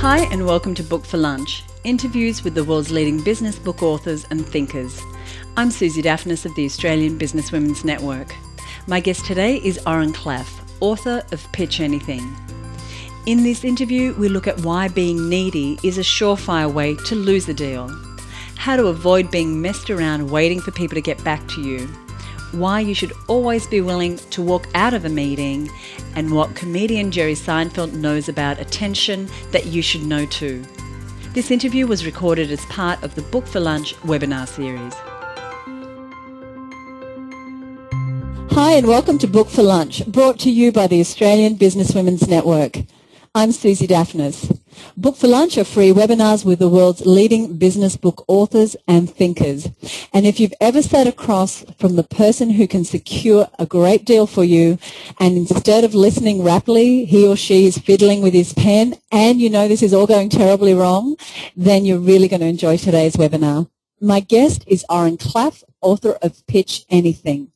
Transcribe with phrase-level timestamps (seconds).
[0.00, 4.26] Hi, and welcome to Book for Lunch interviews with the world's leading business book authors
[4.30, 4.98] and thinkers.
[5.58, 8.34] I'm Susie Daphnis of the Australian Business Women's Network.
[8.86, 10.48] My guest today is Oren Klaff,
[10.80, 12.34] author of Pitch Anything.
[13.26, 17.46] In this interview, we look at why being needy is a surefire way to lose
[17.50, 17.88] a deal,
[18.56, 21.86] how to avoid being messed around waiting for people to get back to you,
[22.52, 25.70] why you should always be willing to walk out of a meeting,
[26.16, 30.64] and what comedian Jerry Seinfeld knows about attention that you should know too.
[31.32, 34.94] This interview was recorded as part of the Book for Lunch webinar series.
[38.52, 42.80] Hi, and welcome to Book for Lunch, brought to you by the Australian Businesswomen's Network.
[43.34, 44.59] I'm Susie Daphnis.
[44.96, 49.68] Book for Lunch are free webinars with the world's leading business book authors and thinkers.
[50.12, 54.26] And if you've ever sat across from the person who can secure a great deal
[54.26, 54.78] for you
[55.18, 59.48] and instead of listening rapidly, he or she is fiddling with his pen and you
[59.48, 61.16] know this is all going terribly wrong,
[61.56, 63.68] then you're really going to enjoy today's webinar.
[64.00, 67.52] My guest is Oren Klaff, author of Pitch Anything.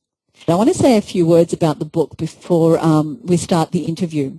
[0.46, 3.86] I want to say a few words about the book before um, we start the
[3.86, 4.38] interview.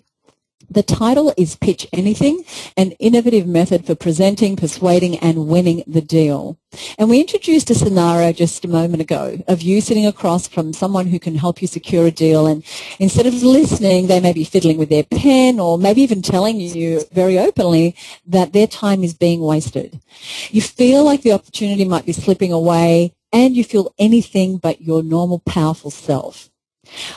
[0.69, 2.43] The title is Pitch Anything,
[2.75, 6.57] an innovative method for presenting, persuading, and winning the deal.
[6.97, 11.07] And we introduced a scenario just a moment ago of you sitting across from someone
[11.07, 12.63] who can help you secure a deal and
[12.99, 17.03] instead of listening, they may be fiddling with their pen or maybe even telling you
[17.11, 19.99] very openly that their time is being wasted.
[20.49, 25.03] You feel like the opportunity might be slipping away and you feel anything but your
[25.03, 26.49] normal powerful self.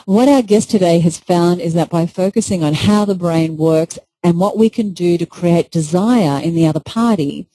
[0.05, 3.99] What our guest today has found is that by focusing on how the brain works
[4.23, 7.47] and what we can do to create desire in the other party,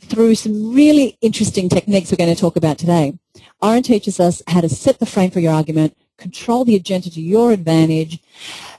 [0.00, 3.18] through some really interesting techniques we're going to talk about today,
[3.60, 7.20] Oren teaches us how to set the frame for your argument, control the agenda to
[7.20, 8.20] your advantage,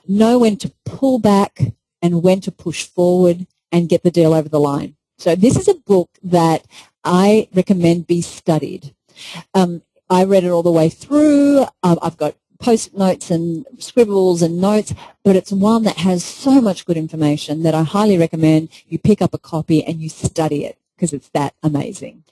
[0.07, 1.61] know when to pull back
[2.01, 4.95] and when to push forward and get the deal over the line.
[5.17, 6.65] So this is a book that
[7.03, 8.95] I recommend be studied.
[9.53, 11.65] Um, I read it all the way through.
[11.83, 14.93] Um, I've got post notes and scribbles and notes,
[15.23, 19.21] but it's one that has so much good information that I highly recommend you pick
[19.21, 22.23] up a copy and you study it because it's that amazing.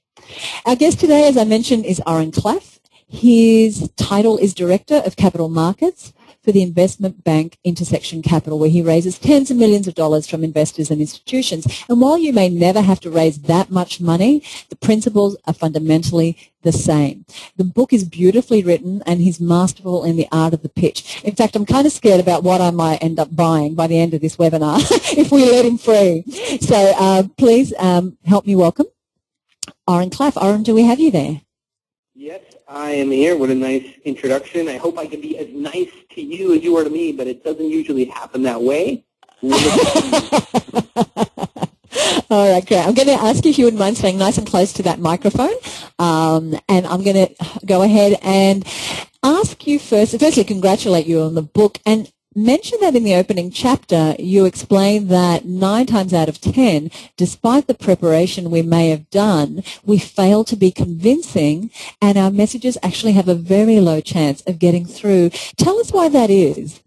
[0.65, 2.79] Our guest today, as I mentioned, is Oren Klaff.
[3.07, 6.11] His title is Director of Capital Markets
[6.47, 10.45] for the investment bank Intersection Capital, where he raises tens of millions of dollars from
[10.45, 11.83] investors and institutions.
[11.89, 16.37] And while you may never have to raise that much money, the principles are fundamentally
[16.61, 17.25] the same.
[17.57, 21.21] The book is beautifully written and he's masterful in the art of the pitch.
[21.25, 23.99] In fact, I'm kind of scared about what I might end up buying by the
[23.99, 24.79] end of this webinar
[25.17, 26.23] if we let him free.
[26.61, 28.85] So uh, please um, help me welcome
[29.85, 30.41] Oren Klaff.
[30.41, 31.41] Oren, do we have you there?
[32.15, 33.37] Yes, I am here.
[33.37, 34.67] What a nice introduction.
[34.67, 37.25] I hope I can be as nice to you as you are to me, but
[37.27, 39.05] it doesn't usually happen that way.
[42.29, 42.85] All right, great.
[42.85, 44.99] I'm going to ask you if you wouldn't mind staying nice and close to that
[44.99, 45.53] microphone.
[45.97, 47.35] Um, and I'm going to
[47.65, 48.65] go ahead and
[49.23, 53.49] ask you first, firstly, congratulate you on the book and mention that in the opening
[53.49, 59.09] chapter, you explained that nine times out of ten, despite the preparation we may have
[59.09, 64.41] done, we fail to be convincing and our messages actually have a very low chance
[64.41, 65.31] of getting through.
[65.57, 66.81] Tell us why that is.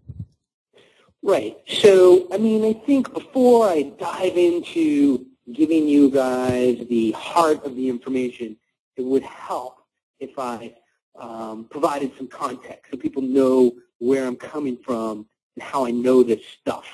[1.21, 1.59] Right.
[1.67, 7.75] So, I mean, I think before I dive into giving you guys the heart of
[7.75, 8.56] the information,
[8.97, 9.82] it would help
[10.21, 10.77] if I
[11.19, 15.27] um, provided some context so people know where I'm coming from
[15.60, 16.87] how I know this stuff.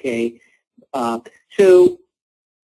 [0.00, 0.40] Okay?
[0.92, 1.20] Uh,
[1.56, 1.98] so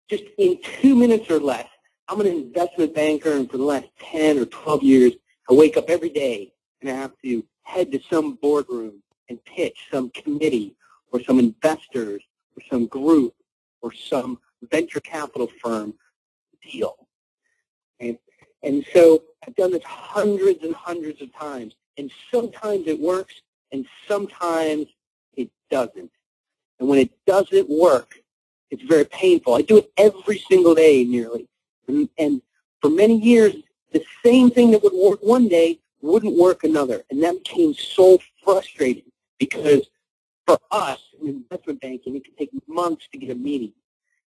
[0.08, 1.66] just in two minutes or less,
[2.08, 5.12] I'm an investment banker, and for the last 10 or 12 years,
[5.48, 9.76] I wake up every day and I have to head to some boardroom and pitch
[9.90, 10.76] some committee
[11.12, 12.22] or some investors
[12.56, 13.34] or some group
[13.80, 14.38] or some
[14.70, 15.94] venture capital firm
[16.62, 17.06] deal.
[18.00, 18.18] And,
[18.62, 21.74] and so I've done this hundreds and hundreds of times.
[21.96, 23.34] And sometimes it works
[23.72, 24.86] and sometimes
[25.36, 26.10] it doesn't.
[26.78, 28.18] And when it doesn't work,
[28.70, 29.54] it's very painful.
[29.54, 31.48] I do it every single day nearly.
[31.86, 32.42] And, and
[32.80, 33.54] for many years,
[33.92, 37.02] the same thing that would work one day wouldn't work another.
[37.10, 39.88] And that became so frustrating because
[40.46, 43.72] for us in investment banking, it can take months to get a meeting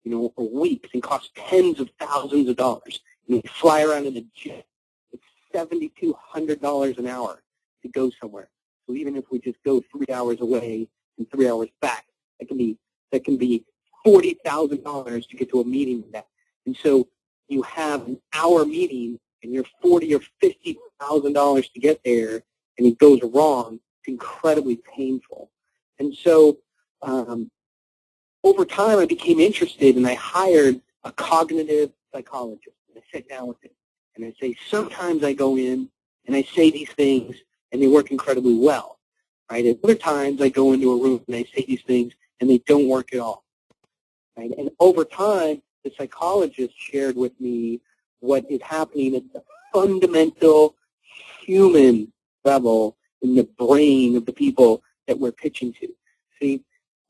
[0.05, 3.01] you know, or weeks and cost tens of thousands of dollars.
[3.27, 4.67] Know, you fly around in a jet.
[5.13, 5.25] It's
[5.55, 7.43] $7,200 an hour
[7.83, 8.49] to go somewhere.
[8.87, 10.89] So even if we just go three hours away
[11.19, 12.07] and three hours back,
[12.39, 12.77] that can be
[13.13, 13.65] that can be
[14.05, 16.27] forty thousand dollars to get to a meeting with that.
[16.67, 17.09] And so
[17.49, 22.43] you have an hour meeting and you're forty or fifty thousand dollars to get there,
[22.79, 23.81] and it goes wrong.
[24.01, 25.51] It's incredibly painful.
[25.99, 26.59] And so
[27.03, 27.51] um,
[28.43, 32.77] over time, I became interested, and I hired a cognitive psychologist.
[32.89, 33.71] And I sat down with him,
[34.17, 35.89] and I say, sometimes I go in
[36.27, 37.37] and I say these things,
[37.75, 39.01] and they work incredibly well.
[39.51, 39.77] Right?
[39.83, 42.89] Other times, I go into a room and I say these things, and they don't
[42.89, 43.45] work at all.
[44.37, 44.53] Right?
[44.57, 47.81] And over time, the psychologist shared with me
[48.21, 49.43] what is happening at the
[49.73, 50.77] fundamental
[51.43, 52.11] human
[52.45, 55.89] level in the brain of the people that we're pitching to.
[56.41, 56.63] See,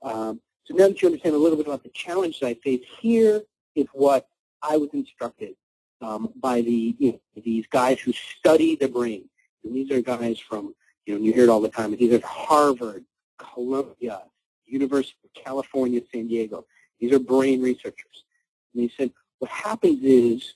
[0.03, 2.81] um, so now that you understand a little bit about the challenge that I face,
[3.01, 3.43] here
[3.75, 4.27] is what
[4.63, 5.55] I was instructed
[6.01, 9.29] um, by the you know, these guys who study the brain.
[9.65, 10.75] And these are guys from,
[11.07, 11.97] you know, you hear it all the time.
[11.97, 13.05] These are Harvard,
[13.39, 14.23] Columbia,
[14.67, 16.67] University of California, San Diego.
[17.01, 18.25] These are brain researchers.
[18.73, 20.55] And they said, what happens is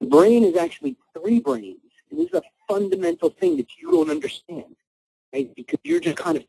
[0.00, 1.78] the brain is actually three brains.
[2.10, 4.76] And this is a fundamental thing that you don't understand,
[5.32, 5.54] right?
[5.54, 6.44] Because you're just kind of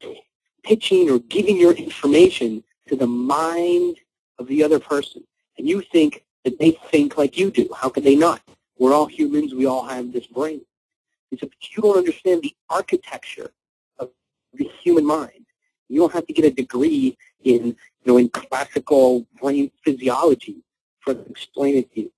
[0.63, 3.97] pitching or giving your information to the mind
[4.39, 5.23] of the other person.
[5.57, 7.69] And you think that they think like you do.
[7.75, 8.41] How could they not?
[8.77, 9.53] We're all humans.
[9.53, 10.61] We all have this brain.
[11.41, 13.51] And if you don't understand the architecture
[13.97, 14.09] of
[14.53, 15.45] the human mind,
[15.89, 17.75] you don't have to get a degree in, you
[18.05, 20.63] know, in classical brain physiology
[20.99, 22.11] for to explain it to you.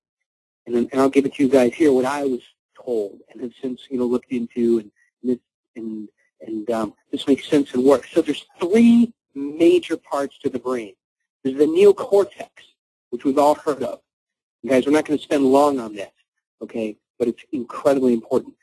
[0.67, 2.41] And, and I'll give it to you guys here what I was
[2.75, 5.39] told and have since, you know, looked into and,
[5.75, 6.09] and
[6.41, 8.09] and um, this makes sense and works.
[8.11, 10.93] So there's three major parts to the brain.
[11.43, 12.49] There's the neocortex,
[13.09, 13.99] which we've all heard of.
[14.65, 16.11] Guys, we're not going to spend long on this,
[16.61, 18.53] okay, but it's incredibly important.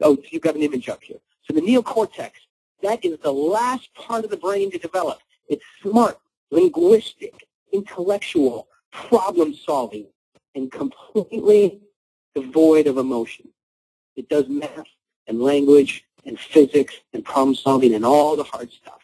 [0.00, 1.18] Oh, you've got an image up here.
[1.42, 2.30] So the neocortex,
[2.82, 5.18] that is the last part of the brain to develop.
[5.48, 6.18] It's smart,
[6.50, 10.06] linguistic, intellectual, problem-solving,
[10.54, 11.80] and completely
[12.34, 13.48] devoid of emotion.
[14.16, 14.86] It does math
[15.26, 19.00] and language and physics and problem solving and all the hard stuff.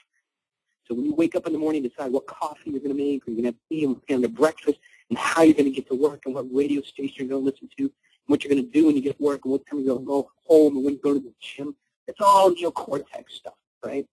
[0.87, 3.27] So when you wake up in the morning, decide what coffee you're going to make,
[3.27, 5.65] or you're going to have tea, and what's going to breakfast, and how you're going
[5.65, 7.91] to get to work, and what radio station you're going to listen to,
[8.27, 10.07] what you're going to do when you get work, and what time you're going to
[10.07, 11.75] go home, and when you go to the gym.
[12.07, 13.55] It's all neocortex stuff,
[13.85, 14.07] right?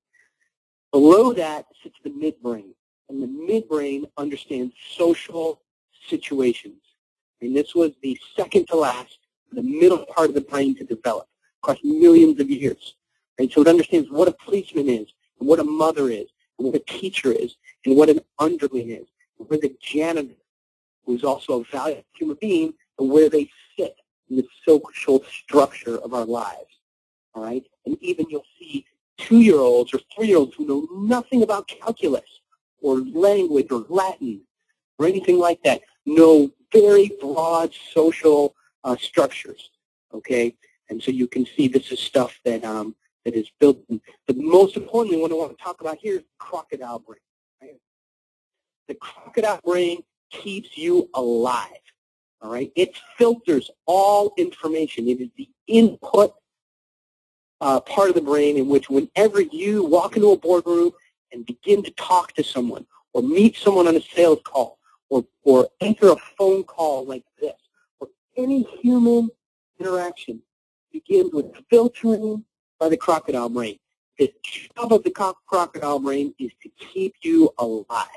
[0.91, 2.73] Below that sits the midbrain,
[3.09, 5.61] and the midbrain understands social
[6.07, 6.81] situations.
[7.41, 9.17] And this was the second to last,
[9.51, 11.27] the middle part of the brain to develop
[11.61, 12.95] across millions of years.
[13.39, 13.51] Right?
[13.51, 15.07] So it understands what a policeman is,
[15.39, 16.27] and what a mother is,
[16.57, 17.55] and what a teacher is,
[17.85, 19.07] and what an underling is,
[19.39, 20.35] and what a janitor,
[21.05, 23.49] who's also a valuable human being, and where they
[24.31, 26.79] in the social structure of our lives.
[27.33, 27.63] All right?
[27.85, 28.85] And even you'll see
[29.17, 32.41] two-year-olds or three-year-olds who know nothing about calculus
[32.81, 34.41] or language or Latin
[34.97, 39.69] or anything like that know very broad social uh, structures.
[40.13, 40.55] Okay?
[40.89, 43.77] And so you can see this is stuff that um, that is built.
[43.89, 44.01] In.
[44.25, 47.19] But most importantly, what I want to talk about here is crocodile brain.
[47.61, 47.79] Right?
[48.87, 51.67] The crocodile brain keeps you alive.
[52.41, 55.07] All right, it filters all information.
[55.07, 56.33] It is the input
[57.61, 60.91] uh, part of the brain in which whenever you walk into a boardroom
[61.31, 64.79] and begin to talk to someone or meet someone on a sales call
[65.09, 67.53] or, or enter a phone call like this
[67.99, 69.29] or any human
[69.79, 70.41] interaction,
[70.91, 72.43] begins with filtering
[72.79, 73.77] by the crocodile brain.
[74.17, 78.07] The job of the crocodile brain is to keep you alive.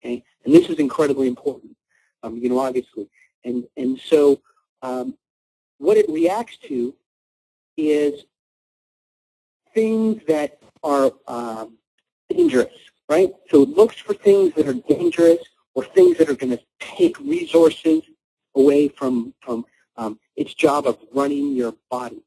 [0.00, 0.24] Okay?
[0.44, 1.76] And this is incredibly important,
[2.22, 3.08] um, you know, obviously.
[3.46, 4.40] And, and so
[4.82, 5.16] um,
[5.78, 6.94] what it reacts to
[7.76, 8.24] is
[9.72, 11.78] things that are um,
[12.28, 12.74] dangerous,
[13.08, 13.32] right?
[13.50, 15.38] So it looks for things that are dangerous
[15.74, 18.02] or things that are going to take resources
[18.54, 19.64] away from, from
[19.96, 22.22] um, its job of running your body.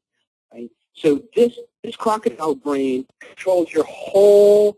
[0.52, 0.70] Right?
[0.94, 4.76] So this, this crocodile brain controls your whole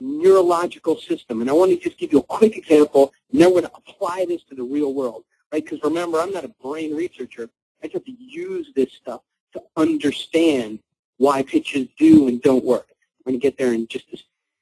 [0.00, 1.40] neurological system.
[1.40, 3.76] And I want to just give you a quick example, and then we're going to
[3.76, 5.24] apply this to the real world.
[5.54, 5.64] Right?
[5.64, 7.48] Because remember, I'm not a brain researcher.
[7.80, 9.20] I just have to use this stuff
[9.52, 10.80] to understand
[11.18, 12.88] why pitches do and don't work.
[12.90, 14.18] I'm going to get there in just a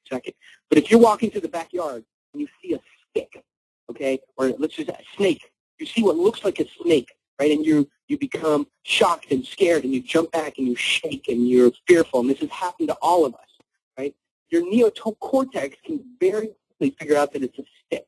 [0.07, 0.35] second.
[0.69, 3.43] But if you're walking through the backyard and you see a stick,
[3.89, 7.51] okay, or let's just a snake, you see what looks like a snake, right?
[7.51, 11.49] And you you become shocked and scared, and you jump back and you shake and
[11.49, 12.19] you're fearful.
[12.19, 13.49] And this has happened to all of us,
[13.97, 14.13] right?
[14.51, 18.05] Your neocortex can very quickly figure out that it's a stick,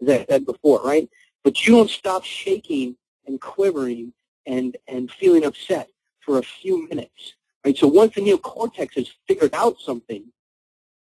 [0.00, 1.06] as I said before, right?
[1.44, 2.96] But you don't stop shaking
[3.26, 4.12] and quivering
[4.46, 5.88] and and feeling upset
[6.20, 7.34] for a few minutes,
[7.64, 7.76] right?
[7.76, 10.24] So once the neocortex has figured out something,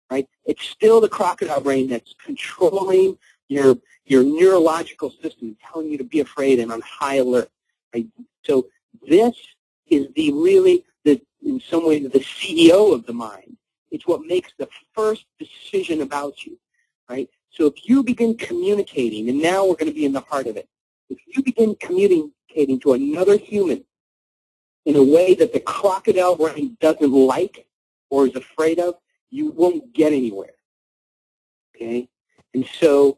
[0.09, 3.17] right, it's still the crocodile brain that's controlling
[3.49, 7.49] your your neurological system telling you to be afraid and on high alert.
[7.93, 8.07] Right?
[8.43, 8.67] So
[9.07, 9.35] this
[9.87, 13.57] is the really the in some ways the CEO of the mind.
[13.91, 16.57] It's what makes the first decision about you.
[17.09, 17.29] right?
[17.51, 20.55] So if you begin communicating, and now we're going to be in the heart of
[20.55, 20.67] it,
[21.09, 23.83] if you begin communicating to another human
[24.85, 27.67] in a way that the crocodile brain doesn't like
[28.09, 28.95] or is afraid of,
[29.29, 30.53] you won't get anywhere.
[31.75, 32.09] Okay?
[32.53, 33.17] And so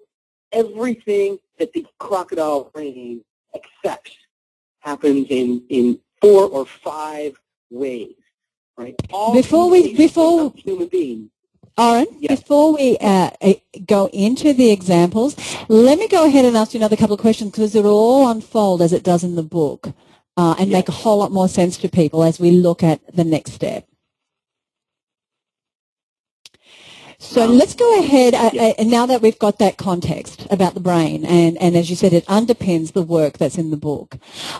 [0.51, 3.23] everything that the crocodile brain
[3.55, 4.15] accepts
[4.79, 8.15] happens in, in four or five ways.
[8.75, 8.95] Right?
[9.11, 11.29] All before we before human beings
[11.77, 12.39] Yes.
[12.39, 13.32] before we uh,
[13.86, 15.36] go into the examples,
[15.70, 18.82] let me go ahead and ask you another couple of questions because it'll all unfold
[18.82, 19.94] as it does in the book
[20.38, 23.24] uh, and make a whole lot more sense to people as we look at the
[23.24, 23.88] next step.
[27.24, 30.82] So let's go ahead, uh, uh, and now that we've got that context about the
[30.82, 34.18] brain, and, and as you said, it underpins the work that's in the book,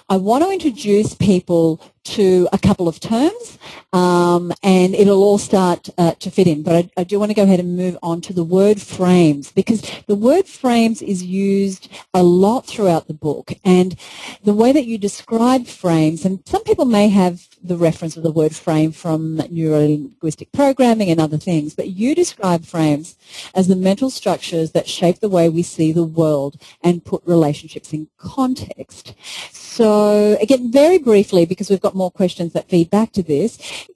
[0.10, 3.60] I want to introduce people to a couple of terms,
[3.91, 6.63] um, and it'll all start uh, to fit in.
[6.63, 9.51] But I, I, do want to go ahead and move on to the word frames
[9.51, 13.96] because the word frames is used a lot throughout the book, and
[14.43, 18.32] the way that you describe frames, and some people may have the reference of the
[18.32, 23.17] word frame from neuro-linguistic programming and other things, but you describe frames
[23.55, 27.93] as the mental structures that shape the way we see the world and put relationships
[27.93, 29.13] in context.
[29.51, 33.88] So again, very briefly, because we've got more questions that feed back to this,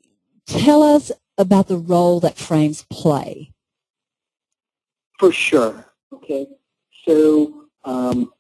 [0.46, 3.52] tell us about the role that frames play.
[5.20, 5.86] For sure.
[6.14, 6.48] Okay.
[7.06, 8.32] So um,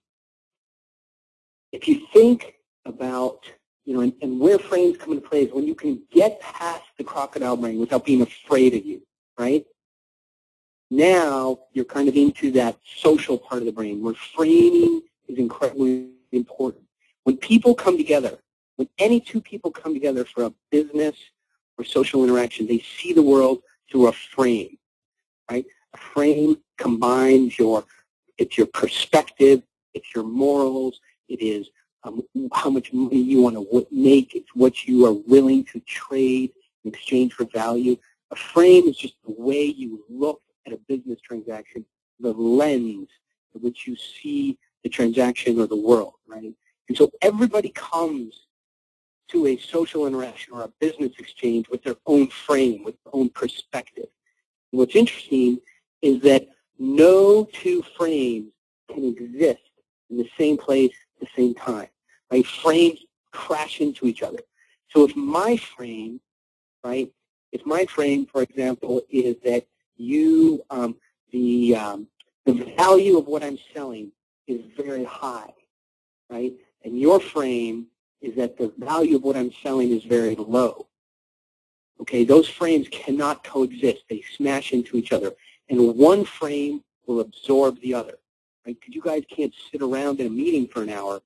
[1.71, 2.55] if you think
[2.85, 3.45] about,
[3.87, 6.83] you know, and, and where frames come into play is when you can get past
[6.97, 9.01] the crocodile brain without being afraid of you,
[9.39, 9.65] right?
[10.91, 16.09] Now you're kind of into that social part of the brain where framing is incredibly
[16.33, 16.83] important.
[17.23, 18.37] When people come together,
[18.75, 21.15] when any two people come together for a business
[21.77, 24.77] or social interaction, they see the world through a frame,
[25.49, 25.65] right?
[25.93, 27.85] A frame combines your,
[28.37, 29.63] it's your perspective,
[29.93, 31.69] it's your morals, it is
[32.07, 32.23] um,
[32.53, 36.51] how much money you want to make, it's what you are willing to trade
[36.83, 37.97] in exchange for value.
[38.31, 41.85] A frame is just the way you look at a business transaction,
[42.19, 43.09] the lens
[43.55, 46.53] in which you see the transaction or the world, right?
[46.87, 48.47] And so everybody comes
[49.29, 53.29] to a social interaction or a business exchange with their own frame, with their own
[53.29, 54.07] perspective.
[54.71, 55.59] And what's interesting
[56.01, 56.47] is that
[56.79, 58.51] no two frames
[58.93, 59.61] can exist
[60.09, 61.89] in the same place at the same time.
[62.31, 62.45] Right?
[62.45, 62.99] Frames
[63.31, 64.39] crash into each other.
[64.89, 66.19] So if my frame,
[66.83, 67.11] right,
[67.51, 69.65] if my frame, for example, is that
[69.95, 70.95] you, um,
[71.31, 72.07] the, um,
[72.45, 74.11] the value of what I'm selling
[74.47, 75.53] is very high,
[76.29, 76.53] right?
[76.87, 77.87] and your frame
[78.21, 80.87] is that the value of what I'm selling is very low.
[81.99, 84.03] Okay, those frames cannot coexist.
[84.09, 85.33] They smash into each other.
[85.69, 88.19] And one frame will absorb the other.
[88.65, 88.77] Right?
[88.79, 91.21] Because you guys can't sit around in a meeting for an hour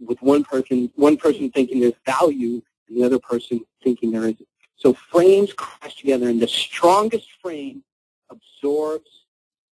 [0.00, 4.48] with one person, one person thinking there's value and the other person thinking there isn't.
[4.76, 7.82] So frames crash together and the strongest frame
[8.30, 9.10] absorbs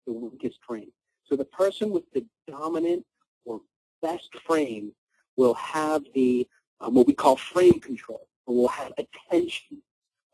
[0.06, 0.90] the weakest frame.
[1.24, 3.04] So the person with the dominant
[3.44, 3.60] or
[4.02, 4.92] best frame
[5.36, 6.46] will have the
[6.80, 9.82] um, what we call frame control, or will have attention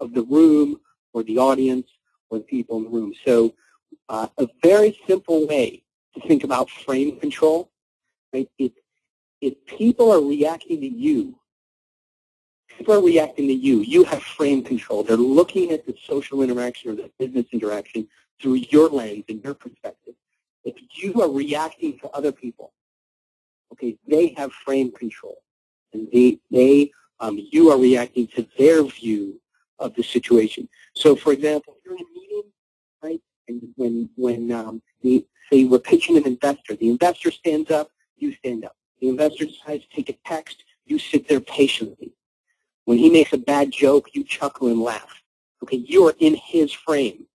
[0.00, 0.80] of the room
[1.12, 1.88] or the audience
[2.30, 3.14] or the people in the room.
[3.24, 3.54] So
[4.08, 5.84] uh, a very simple way
[6.14, 7.70] to think about frame control,
[8.32, 8.48] right?
[8.58, 8.72] If,
[9.42, 11.34] if people are reacting to you,
[12.68, 15.02] people are reacting to you, you have frame control.
[15.02, 18.08] They're looking at the social interaction or the business interaction
[18.40, 20.14] through your lens and your perspective.
[20.64, 22.72] If you are reacting to other people,
[23.72, 25.38] okay, they have frame control.
[25.92, 29.40] And they, they um, you are reacting to their view
[29.80, 30.68] of the situation.
[30.94, 32.50] So, for example, if you're in a meeting,
[33.02, 37.90] right, and when, when um, the, say we're pitching an investor, the investor stands up,
[38.16, 38.76] you stand up.
[39.02, 42.12] The investor decides to take a text, you sit there patiently.
[42.84, 45.22] When he makes a bad joke, you chuckle and laugh.
[45.60, 47.26] Okay, you are in his frame.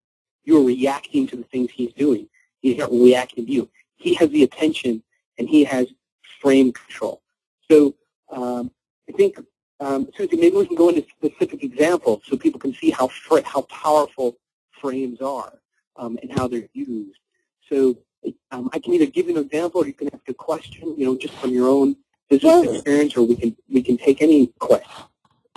[0.45, 2.29] You're reacting to the things he's doing.
[2.61, 3.69] He's not reacting to you.
[3.97, 5.03] He has the attention
[5.37, 5.87] and he has
[6.39, 7.21] frame control.
[7.69, 7.95] So
[8.31, 8.71] um,
[9.09, 9.37] I think,
[9.81, 13.09] um, Susie, maybe we can go into specific examples so people can see how
[13.43, 14.37] how powerful
[14.79, 15.59] frames are
[15.97, 17.19] um, and how they're used.
[17.69, 17.97] So
[18.51, 21.05] um, I can either give you an example or you can ask a question, you
[21.05, 21.95] know, just from your own
[22.29, 24.89] business well, experience, or we can we can take any question.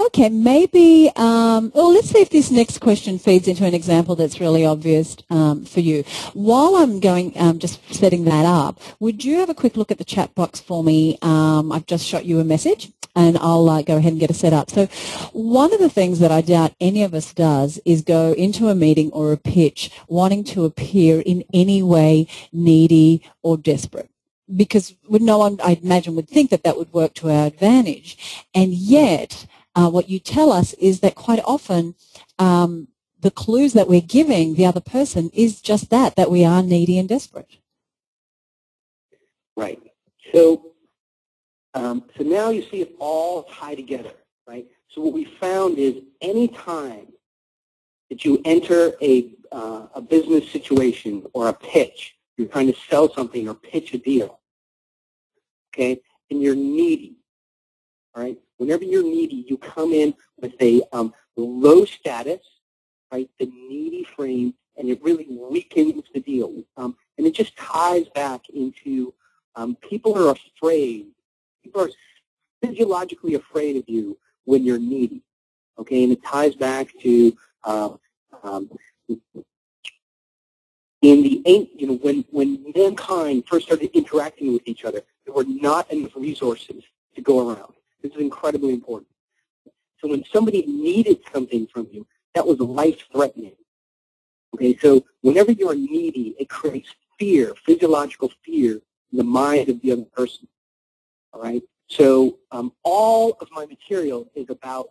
[0.01, 4.41] Okay, maybe, um, well, let's see if this next question feeds into an example that's
[4.41, 6.05] really obvious um, for you.
[6.33, 9.99] While I'm going, um, just setting that up, would you have a quick look at
[9.99, 11.19] the chat box for me?
[11.21, 12.91] Um, I've just shot you a message.
[13.15, 14.71] And I'll uh, go ahead and get it set up.
[14.71, 14.87] So
[15.33, 18.75] one of the things that I doubt any of us does is go into a
[18.75, 24.11] meeting or a pitch wanting to appear in any way needy or desperate
[24.55, 28.45] because no one, I imagine, would think that that would work to our advantage.
[28.55, 31.95] And yet, uh, what you tell us is that quite often
[32.39, 32.89] um,
[33.21, 36.99] the clues that we're giving the other person is just that, that we are needy
[36.99, 37.59] and desperate.
[39.57, 39.81] Right.
[40.33, 40.70] So,
[41.75, 44.13] um, so now you see it all tie together,
[44.47, 44.67] right?
[44.89, 47.07] So what we found is any time
[48.09, 53.13] that you enter a, uh, a business situation or a pitch, you're trying to sell
[53.13, 54.41] something or pitch a deal,
[55.73, 56.01] okay,
[56.31, 57.17] and you're needy,
[58.15, 58.39] all right?
[58.57, 62.41] Whenever you're needy, you come in with a um, low status,
[63.13, 66.63] right, the needy frame, and it really weakens the deal.
[66.77, 69.15] Um, and it just ties back into
[69.55, 71.07] um, people are afraid.
[71.63, 71.91] People are
[72.63, 75.23] physiologically afraid of you when you're needy.
[75.79, 77.91] Okay, and it ties back to uh,
[78.43, 78.71] um,
[81.03, 81.43] in the
[81.77, 86.15] you know when when mankind first started interacting with each other, there were not enough
[86.17, 87.73] resources to go around.
[88.03, 89.09] This is incredibly important.
[90.01, 93.57] So when somebody needed something from you, that was life-threatening.
[94.55, 98.81] Okay, so whenever you're needy, it creates fear, physiological fear,
[99.13, 100.49] in the mind of the other person.
[101.33, 101.63] All right.
[101.89, 104.91] So um, all of my material is about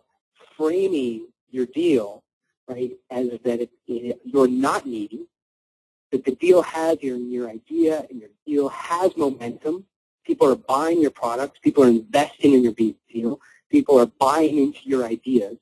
[0.56, 2.22] framing your deal,
[2.68, 5.26] right, as that it, it, you're not needy,
[6.12, 9.84] that the deal has your your idea and your deal has momentum.
[10.24, 11.58] People are buying your products.
[11.60, 13.40] People are investing in your deal.
[13.70, 15.56] People are buying into your ideas.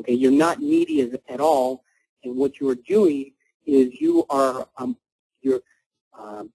[0.00, 1.84] Okay, you're not needy as, at all,
[2.24, 3.32] and what you are doing
[3.66, 4.96] is you are um,
[5.40, 5.60] you're
[6.18, 6.50] um,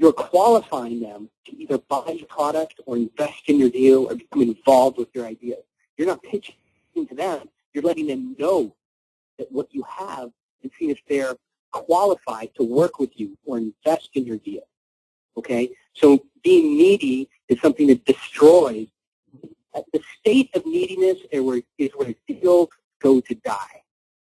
[0.00, 4.40] you're qualifying them to either buy your product or invest in your deal or become
[4.40, 5.62] involved with your ideas.
[5.98, 6.54] You're not pitching
[6.96, 7.50] to them.
[7.74, 8.74] You're letting them know
[9.38, 10.30] that what you have
[10.62, 11.34] and seeing if they're
[11.72, 14.62] qualified to work with you or invest in your deal.
[15.36, 15.68] Okay?
[15.92, 18.86] So being needy is something that destroys.
[19.92, 22.70] The state of neediness is where, is where deals
[23.02, 23.82] go to die.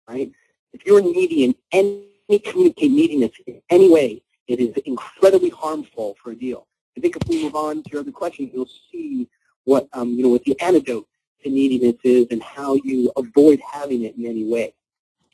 [0.09, 0.33] Right?
[0.73, 6.33] If you're needy in any communicate neediness in any way, it is incredibly harmful for
[6.33, 6.67] a deal.
[6.97, 9.29] I think if we move on to your other question, you'll see
[9.65, 11.07] what um, you know what the antidote
[11.43, 14.75] to neediness is and how you avoid having it in any way.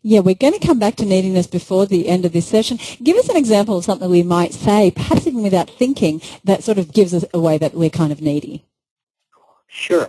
[0.03, 2.79] Yeah, we're going to come back to neediness before the end of this session.
[3.03, 6.79] Give us an example of something we might say, perhaps even without thinking, that sort
[6.79, 8.65] of gives us a way that we're kind of needy.
[9.67, 10.09] Sure.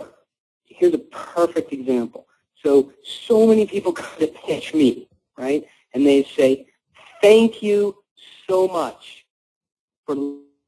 [0.64, 2.26] Here's a perfect example.
[2.62, 5.66] So, so many people come to pitch me, right?
[5.92, 6.68] And they say,
[7.20, 7.96] thank you
[8.50, 9.26] so much
[10.06, 10.16] for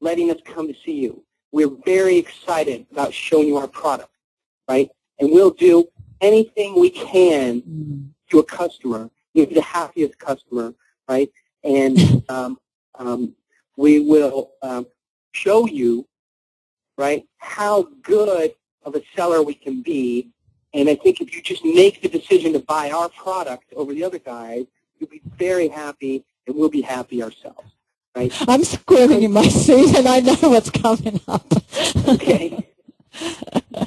[0.01, 1.23] letting us come to see you.
[1.51, 4.09] We're very excited about showing you our product,
[4.67, 4.89] right?
[5.19, 5.87] And we'll do
[6.21, 8.07] anything we can mm.
[8.29, 10.73] to a customer you're the happiest customer,
[11.07, 11.29] right?
[11.63, 12.59] And um,
[12.95, 13.35] um,
[13.77, 14.87] we will um,
[15.31, 16.07] show you,
[16.97, 20.29] right, how good of a seller we can be.
[20.73, 24.03] And I think if you just make the decision to buy our product over the
[24.03, 24.65] other guys,
[24.99, 27.72] you'll be very happy, and we'll be happy ourselves.
[28.15, 28.31] Right?
[28.47, 31.45] I'm squirming in my seat, and I know what's coming up.
[32.07, 32.67] okay.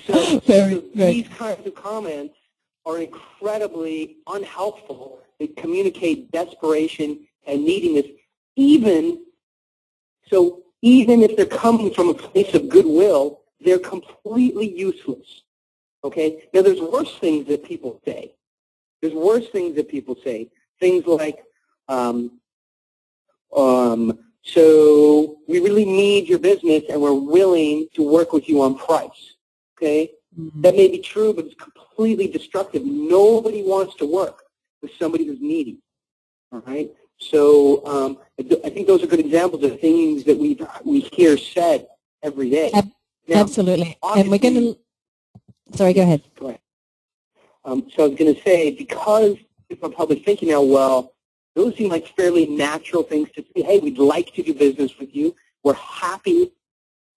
[0.07, 1.13] So, very, so very.
[1.15, 2.37] these kinds of comments
[2.85, 8.07] are incredibly unhelpful that communicate desperation and neediness,
[8.55, 9.25] even
[10.29, 15.43] so even if they're coming from a place of goodwill, they're completely useless.
[16.05, 16.49] Okay?
[16.53, 18.35] Now there's worse things that people say.
[19.01, 20.51] There's worse things that people say.
[20.79, 21.43] Things like,
[21.89, 22.39] um,
[23.55, 28.79] um, so we really need your business and we're willing to work with you on
[28.79, 29.35] price.
[29.77, 30.13] Okay?
[30.39, 30.61] Mm-hmm.
[30.63, 32.85] That may be true, but it's completely destructive.
[32.85, 34.43] Nobody wants to work
[34.83, 35.79] with somebody who's needy.
[36.53, 36.91] All right.
[37.19, 41.89] So um, I think those are good examples of things that we we hear said
[42.23, 42.71] every day.
[42.75, 42.91] Ab-
[43.27, 43.97] now, absolutely.
[44.03, 44.79] And we're going to.
[45.75, 46.23] Sorry, go ahead.
[46.39, 46.61] Go ahead.
[47.65, 49.37] Um, so I was going to say because
[49.69, 51.16] if I'm public thinking now, well,
[51.57, 53.63] those seem like fairly natural things to say.
[53.63, 55.35] Hey, we'd like to do business with you.
[55.65, 56.53] We're happy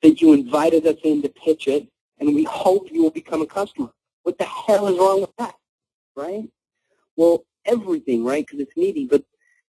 [0.02, 1.88] that you invited us in to pitch it,
[2.20, 3.90] and we hope you will become a customer.
[4.24, 5.56] What the hell is wrong with that,
[6.16, 6.50] right?
[7.18, 8.46] Well, everything, right?
[8.46, 9.24] Because it's needy, but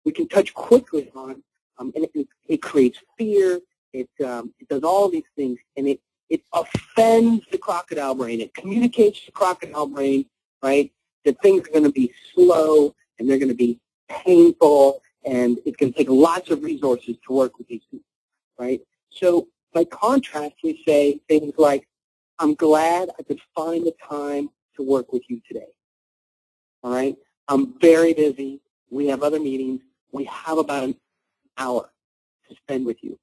[0.04, 1.42] we can touch quickly on,
[1.78, 3.60] um, and it, it creates fear.
[3.94, 8.42] It um, it does all these things, and it it offends the crocodile brain.
[8.42, 10.26] It communicates to the crocodile brain,
[10.62, 10.92] right,
[11.24, 15.76] that things are going to be slow and they're going to be painful, and it
[15.76, 18.06] can take lots of resources to work with these people,
[18.58, 18.80] right?
[19.10, 21.86] So by contrast, we say things like,
[22.38, 25.66] I'm glad I could find the time to work with you today.
[26.82, 27.16] All right?
[27.48, 28.60] I'm very busy.
[28.90, 29.80] We have other meetings.
[30.12, 30.96] We have about an
[31.56, 31.90] hour
[32.48, 33.18] to spend with you.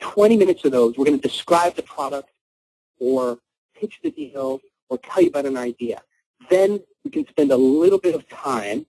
[0.00, 2.30] 20 minutes of those, we're going to describe the product
[2.98, 3.38] or
[3.74, 6.02] pitch the deal or tell you about an idea.
[6.50, 8.86] Then we can spend a little bit of time.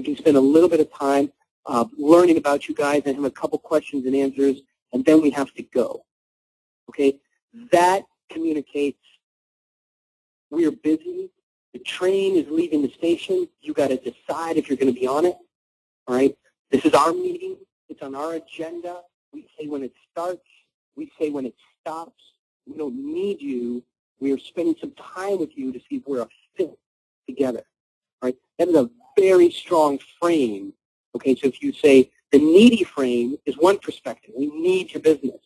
[0.00, 1.30] We can spend a little bit of time
[1.66, 4.62] uh, learning about you guys and have a couple questions and answers,
[4.94, 6.06] and then we have to go.
[6.88, 7.18] Okay?
[7.70, 8.96] That communicates
[10.48, 11.28] we are busy.
[11.74, 13.46] The train is leaving the station.
[13.60, 15.36] You got to decide if you're going to be on it.
[16.06, 16.34] All right?
[16.70, 17.58] This is our meeting.
[17.90, 19.02] It's on our agenda.
[19.34, 20.46] We say when it starts.
[20.96, 22.22] We say when it stops.
[22.66, 23.82] We don't need you.
[24.18, 26.70] We are spending some time with you to see if we're a fit
[27.28, 27.64] together.
[28.22, 28.36] All right?
[28.58, 28.88] That is a
[29.20, 30.72] very strong frame.
[31.14, 34.32] Okay, so if you say the needy frame is one perspective.
[34.36, 35.40] We need your business,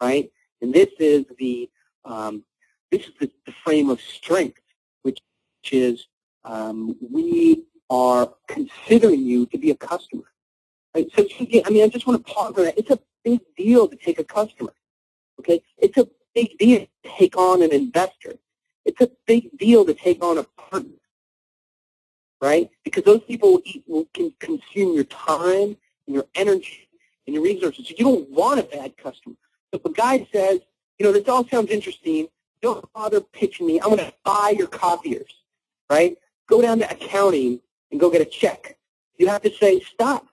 [0.00, 0.30] right?
[0.60, 1.68] And this is the
[2.04, 2.44] um,
[2.90, 4.60] this is the, the, frame of strength,
[5.02, 5.18] which
[5.70, 6.06] is
[6.44, 10.24] um, we are considering you to be a customer.
[10.94, 11.08] Right?
[11.14, 11.24] So
[11.64, 12.78] I mean, I just want to pause on that.
[12.78, 14.74] It's a big deal to take a customer.
[15.38, 18.34] Okay, it's a big deal to take on an investor.
[18.84, 20.98] It's a big deal to take on a partner,
[22.42, 22.68] right?
[22.84, 25.76] Because those people will, eat, will can consume your time
[26.06, 26.88] and your energy
[27.26, 27.86] and your resources.
[27.86, 29.36] So you don't want a bad customer.
[29.70, 30.60] So if a guy says,
[30.98, 32.26] you know, this all sounds interesting,
[32.60, 33.80] don't bother pitching me.
[33.80, 35.32] I'm going to buy your copiers,
[35.88, 36.16] right?
[36.48, 37.60] Go down to accounting
[37.92, 38.76] and go get a check.
[39.18, 40.26] You have to say, stop.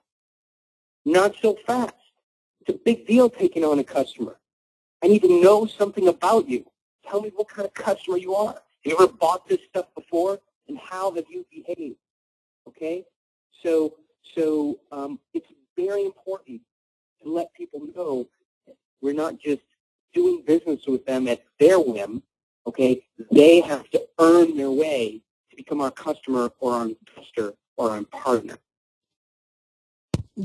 [1.04, 1.94] Not so fast.
[2.60, 4.36] It's a big deal taking on a customer.
[5.02, 6.66] I need to know something about you.
[7.08, 8.54] Tell me what kind of customer you are.
[8.54, 10.40] Have you ever bought this stuff before?
[10.70, 11.96] And how have you behaved?
[12.68, 13.04] Okay?
[13.60, 13.94] So,
[14.36, 16.60] so um, it's very important
[17.20, 18.28] to let people know
[19.02, 19.62] we're not just
[20.14, 22.22] doing business with them at their whim.
[22.68, 23.02] Okay?
[23.32, 28.04] They have to earn their way to become our customer or our investor or our
[28.04, 28.56] partner.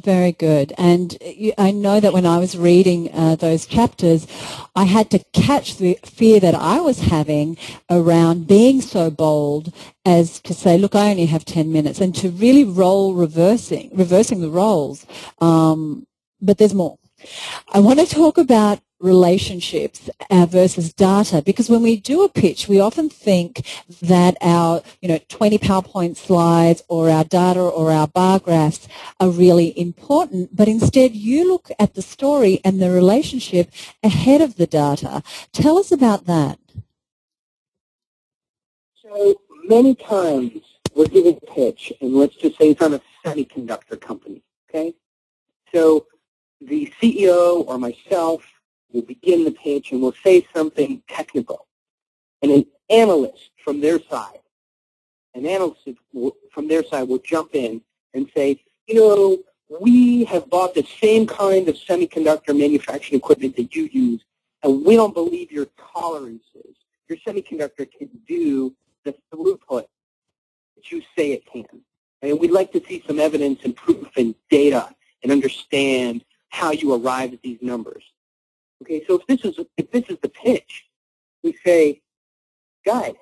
[0.03, 0.73] Very good.
[0.77, 1.17] And
[1.57, 4.27] I know that when I was reading uh, those chapters,
[4.75, 7.57] I had to catch the fear that I was having
[7.89, 9.73] around being so bold
[10.05, 14.41] as to say, look, I only have 10 minutes, and to really roll reversing, reversing
[14.41, 15.05] the roles.
[15.39, 16.05] Um,
[16.41, 16.97] but there's more.
[17.73, 22.67] I want to talk about relationships uh, versus data because when we do a pitch
[22.69, 23.65] we often think
[24.01, 28.87] that our you know 20 PowerPoint slides or our data or our bar graphs
[29.19, 33.69] are really important but instead you look at the story and the relationship
[34.01, 35.21] ahead of the data.
[35.51, 36.57] Tell us about that.
[39.03, 39.35] So
[39.65, 40.61] many times
[40.95, 44.93] we're giving a pitch and let's just say it's on a semiconductor company okay?
[45.73, 46.07] So
[46.61, 48.43] the CEO or myself
[48.91, 51.67] will begin the pitch and will say something technical.
[52.41, 54.39] And an analyst from their side,
[55.33, 55.89] an analyst
[56.51, 57.81] from their side will jump in
[58.13, 59.37] and say, you know,
[59.81, 64.23] we have bought the same kind of semiconductor manufacturing equipment that you use,
[64.63, 66.75] and we don't believe your tolerances.
[67.09, 69.85] Your semiconductor can do the throughput
[70.75, 71.65] that you say it can.
[72.21, 74.89] And we'd like to see some evidence and proof and data
[75.23, 76.23] and understand
[76.55, 78.03] how you arrive at these numbers.
[78.81, 80.85] Okay, so if this is if this is the pitch,
[81.43, 82.01] we say,
[82.85, 83.15] guys,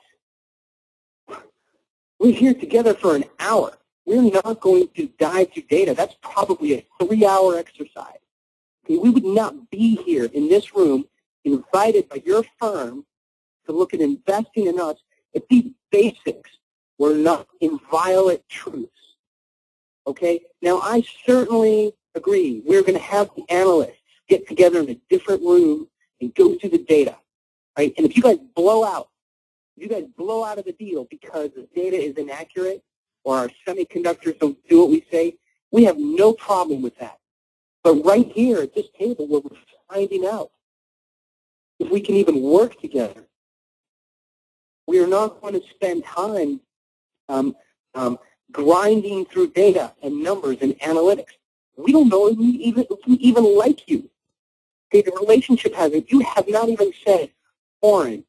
[2.19, 3.73] we're here together for an hour.
[4.05, 5.93] We're not going to dive through data.
[5.93, 8.23] That's probably a three-hour exercise.
[8.85, 11.05] Okay, we would not be here in this room
[11.45, 13.05] invited by your firm
[13.65, 14.97] to look at investing in us
[15.33, 16.51] if these basics
[16.97, 18.91] were not inviolate truths.
[20.05, 20.41] Okay?
[20.61, 22.61] Now, I certainly agree.
[22.65, 25.87] We're going to have the analysts get together in a different room
[26.21, 27.15] and go through the data,
[27.77, 27.93] right?
[27.97, 29.09] And if you guys blow out,
[29.75, 32.83] you guys blow out of the deal because the data is inaccurate
[33.23, 35.37] or our semiconductors don't do what we say,
[35.71, 37.17] we have no problem with that.
[37.83, 39.57] But right here at this table where we're
[39.91, 40.51] finding out
[41.79, 43.27] if we can even work together,
[44.87, 46.61] we are not going to spend time
[47.29, 47.55] um,
[47.95, 48.19] um,
[48.51, 51.33] grinding through data and numbers and analytics.
[51.77, 54.09] We don't know if we even, if we even like you.
[54.89, 56.11] Okay, the relationship has it.
[56.11, 57.31] You have not even said,
[57.81, 58.23] Oren,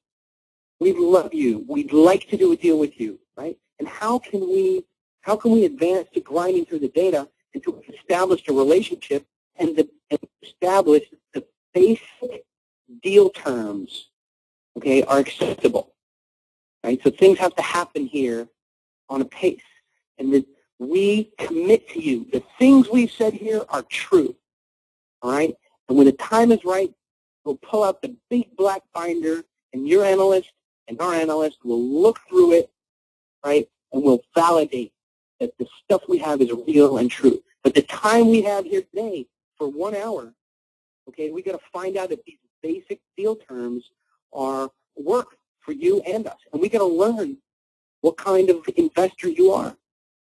[0.80, 1.64] we love you.
[1.68, 3.58] We'd like to do a deal with you, right?
[3.78, 4.84] And how can we
[5.24, 9.26] how can we advance to grinding through the data and to establish a relationship
[9.56, 12.44] and, the, and establish the basic
[13.02, 14.10] deal terms,
[14.76, 15.94] okay, are acceptable,
[16.82, 17.00] right?
[17.02, 18.46] So things have to happen here
[19.08, 19.62] on a pace,
[20.18, 20.46] and that
[20.88, 22.26] we commit to you.
[22.32, 24.34] The things we've said here are true,
[25.22, 25.54] all right?
[25.88, 26.92] And when the time is right,
[27.44, 30.50] we'll pull out the big black binder, and your analyst
[30.88, 32.70] and our analyst will look through it,
[33.44, 34.92] right, and we'll validate
[35.40, 37.42] that the stuff we have is real and true.
[37.62, 40.32] But the time we have here today for one hour,
[41.08, 43.90] okay, we got to find out if these basic deal terms
[44.32, 46.38] are work for you and us.
[46.52, 47.38] And we got to learn
[48.00, 49.76] what kind of investor you are.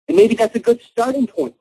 [0.08, 1.56] And maybe that's a good starting point.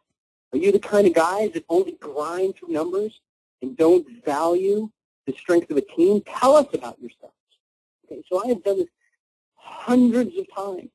[0.52, 3.20] Are you the kind of guys that only grind through numbers
[3.62, 4.90] and don't value
[5.26, 6.22] the strength of a team?
[6.22, 7.35] Tell us about yourselves.
[8.04, 8.88] Okay, so I have done this
[9.57, 10.90] hundreds of times,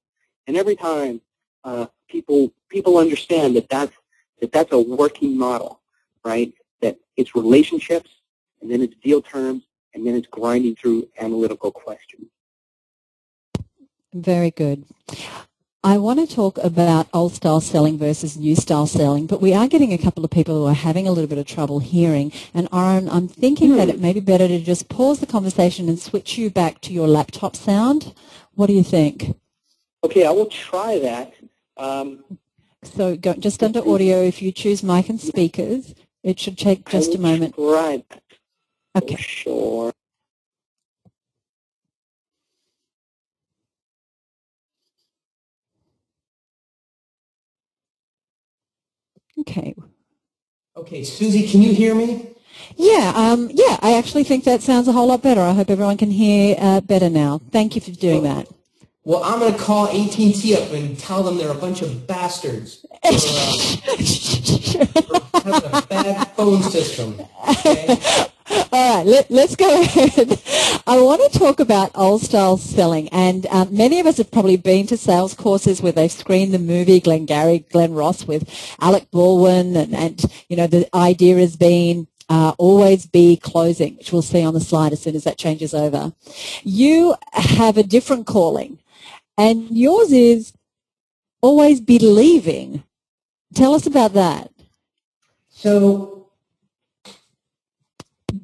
[0.47, 1.21] and every time
[1.63, 3.93] uh, people people understand that that's
[4.39, 5.81] that that's a working model,
[6.23, 6.53] right?
[6.81, 8.09] That it's relationships,
[8.61, 12.27] and then it's deal terms, and then it's grinding through analytical questions.
[14.13, 14.85] Very good.
[15.81, 19.65] I want to talk about old style selling versus new style selling, but we are
[19.65, 22.33] getting a couple of people who are having a little bit of trouble hearing.
[22.53, 25.97] And Oren, I'm thinking that it may be better to just pause the conversation and
[25.97, 28.13] switch you back to your laptop sound.
[28.55, 29.37] What do you think?
[30.03, 31.33] Okay, I will try that.
[31.77, 32.25] Um,
[32.83, 37.15] so go, just under audio, if you choose mic and speakers, it should take just
[37.15, 37.55] a moment.
[37.57, 38.05] Right.
[38.97, 39.15] Okay.
[39.15, 39.93] Sure.
[49.41, 49.75] Okay.
[50.75, 52.35] Okay, Susie, can you hear me?
[52.75, 55.41] Yeah, um, yeah, I actually think that sounds a whole lot better.
[55.41, 57.41] I hope everyone can hear uh, better now.
[57.51, 58.47] Thank you for doing that.
[59.03, 62.85] Well, I'm going to call AT&T up and tell them they're a bunch of bastards
[63.03, 63.09] for,
[64.77, 67.19] uh, for having a bad phone system.
[67.49, 67.97] Okay?
[68.51, 70.41] All right, let, us go ahead.
[70.87, 74.57] I want to talk about old style selling, and um, many of us have probably
[74.57, 79.75] been to sales courses where they've screened the movie Glengarry Glen Ross with Alec Baldwin,
[79.75, 84.43] and, and you know the idea has been uh, always be closing, which we'll see
[84.43, 86.13] on the slide as soon as that changes over.
[86.63, 88.79] You have a different calling,
[89.37, 90.53] and yours is
[91.41, 92.83] always believing.
[93.53, 94.51] Tell us about that.
[95.49, 96.18] So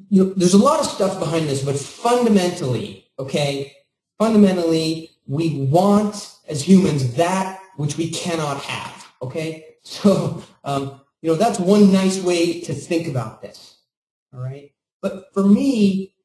[0.08, 3.72] you know, there's a lot of stuff behind this, but fundamentally, okay,
[4.18, 9.64] fundamentally, we want as humans that which we cannot have, okay?
[9.86, 13.76] So, um, you know, that's one nice way to think about this,
[14.34, 14.72] all right?
[15.00, 16.16] But for me,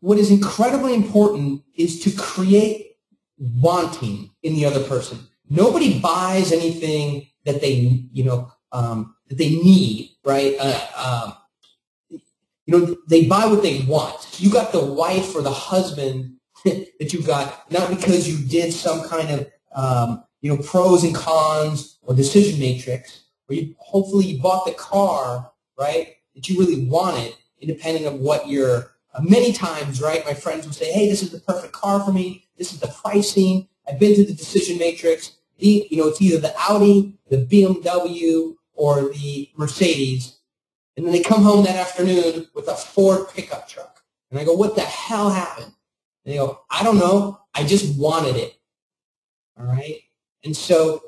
[0.00, 2.96] what is incredibly important is to create
[3.38, 5.18] wanting in the other person.
[5.48, 10.54] Nobody buys anything that they, you know, um, that they need, right?
[10.60, 11.34] Uh, um,
[12.72, 14.40] know, they buy what they want.
[14.40, 19.08] You got the wife or the husband that you got not because you did some
[19.08, 24.42] kind of um, you know pros and cons or decision matrix, or you hopefully you
[24.42, 30.00] bought the car right that you really wanted, independent of what your uh, many times
[30.00, 30.24] right.
[30.24, 32.48] My friends will say, "Hey, this is the perfect car for me.
[32.56, 33.68] This is the pricing.
[33.88, 35.32] I've been to the decision matrix.
[35.58, 40.38] The, you know, it's either the Audi, the BMW, or the Mercedes."
[40.96, 44.02] And then they come home that afternoon with a Ford pickup truck.
[44.30, 45.72] And I go, what the hell happened?
[46.24, 47.40] And they go, I don't know.
[47.54, 48.54] I just wanted it.
[49.58, 50.00] All right?
[50.44, 51.02] And so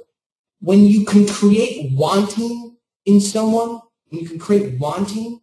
[0.61, 5.41] when you can create wanting in someone, when you can create wanting,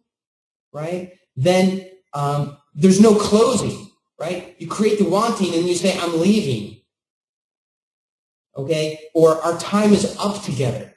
[0.72, 4.54] right, then um, there's no closing, right?
[4.58, 6.80] You create the wanting and you say, I'm leaving.
[8.56, 8.98] Okay?
[9.14, 10.94] Or our time is up together.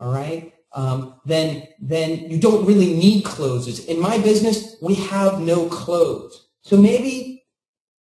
[0.00, 0.52] All right?
[0.72, 3.84] Um, then, then you don't really need closes.
[3.86, 6.48] In my business, we have no close.
[6.62, 7.44] So maybe,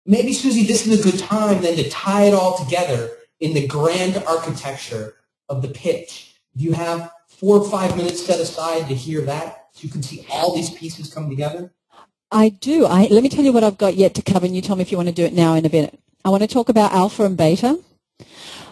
[0.05, 3.67] maybe Susie, this is a good time then to tie it all together in the
[3.67, 5.15] grand architecture
[5.49, 6.35] of the pitch.
[6.55, 10.01] Do you have four or five minutes set aside to hear that so you can
[10.01, 11.71] see all these pieces come together?
[12.31, 12.85] I do.
[12.85, 14.81] I, let me tell you what I've got yet to cover, and you tell me
[14.81, 15.99] if you want to do it now in a minute.
[16.23, 17.79] I want to talk about alpha and beta.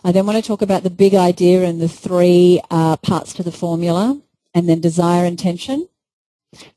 [0.03, 3.43] I then want to talk about the big idea and the three uh, parts to
[3.43, 4.21] the formula,
[4.53, 5.87] and then desire intention.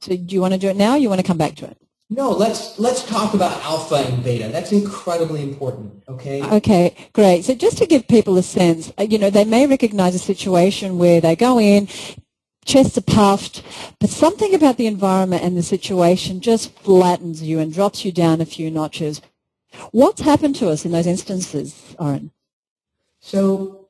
[0.00, 1.66] So do you want to do it now or you want to come back to
[1.66, 1.76] it?
[2.08, 4.48] No, let's let's talk about alpha and beta.
[4.48, 6.04] That's incredibly important.
[6.08, 6.40] Okay.
[6.40, 7.44] Okay, great.
[7.44, 10.98] So just to give people a sense, uh, you know, they may recognize a situation
[10.98, 11.88] where they go in,
[12.64, 13.64] chests are puffed,
[13.98, 18.40] but something about the environment and the situation just flattens you and drops you down
[18.40, 19.20] a few notches.
[19.90, 22.30] What's happened to us in those instances, Oren?
[23.26, 23.88] So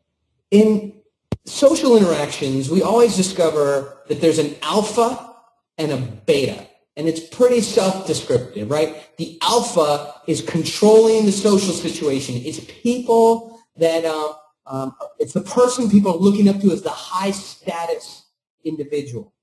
[0.51, 0.94] in
[1.44, 5.35] social interactions, we always discover that there's an alpha
[5.77, 6.66] and a beta.
[6.96, 9.14] And it's pretty self-descriptive, right?
[9.18, 12.37] The alpha is controlling the social situation.
[12.37, 16.88] It's people that, um, um, it's the person people are looking up to as the
[16.88, 18.25] high status
[18.64, 19.35] individual,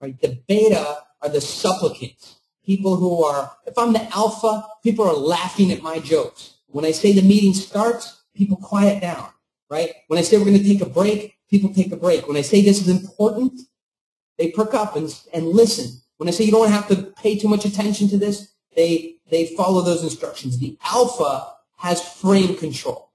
[0.00, 0.20] right?
[0.20, 5.72] The beta are the supplicants, people who are, if I'm the alpha, people are laughing
[5.72, 6.58] at my jokes.
[6.68, 9.28] When I say the meeting starts, people quiet down,
[9.68, 9.92] right?
[10.08, 12.26] When I say we're going to take a break, people take a break.
[12.26, 13.60] When I say this is important,
[14.38, 16.00] they perk up and, and listen.
[16.16, 19.46] When I say you don't have to pay too much attention to this, they, they
[19.56, 20.58] follow those instructions.
[20.58, 23.10] The alpha has frame control,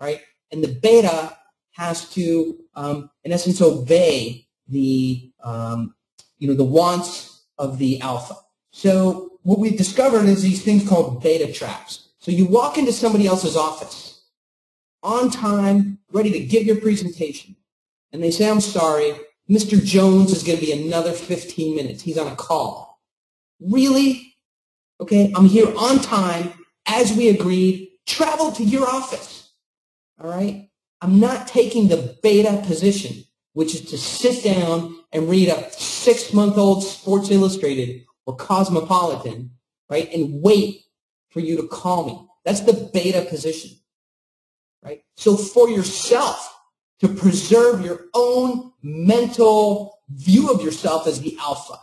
[0.00, 0.20] right?
[0.50, 1.36] And the beta
[1.72, 5.94] has to, um, in essence, obey the, um,
[6.38, 8.34] you know, the wants of the alpha.
[8.70, 12.08] So what we've discovered is these things called beta traps.
[12.18, 14.07] So you walk into somebody else's office
[15.02, 17.56] on time, ready to give your presentation,
[18.12, 19.14] and they say, I'm sorry,
[19.48, 19.82] Mr.
[19.82, 22.02] Jones is going to be another 15 minutes.
[22.02, 23.00] He's on a call.
[23.60, 24.34] Really?
[25.00, 26.52] Okay, I'm here on time,
[26.86, 29.52] as we agreed, travel to your office.
[30.20, 30.68] All right?
[31.00, 36.82] I'm not taking the beta position, which is to sit down and read a six-month-old
[36.82, 39.52] Sports Illustrated or Cosmopolitan,
[39.88, 40.82] right, and wait
[41.30, 42.28] for you to call me.
[42.44, 43.77] That's the beta position,
[44.82, 45.02] right?
[45.16, 46.54] So for yourself,
[47.00, 51.78] to preserve your own mental view of yourself as the alpha,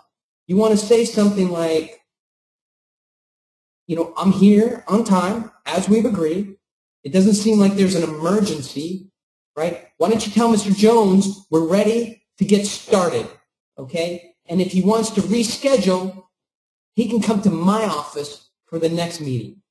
[0.48, 2.02] you want to say something like,
[3.88, 6.58] you know, I'm here on time, as we've agreed.
[7.04, 9.12] It doesn't seem like there's an emergency,
[9.56, 9.88] right?
[9.98, 10.76] Why don't you tell Mr.
[10.76, 13.28] Jones we're ready to get started,
[13.78, 14.36] okay?
[14.48, 16.24] And if he wants to reschedule,
[16.96, 19.62] he can come to my office for the next meeting,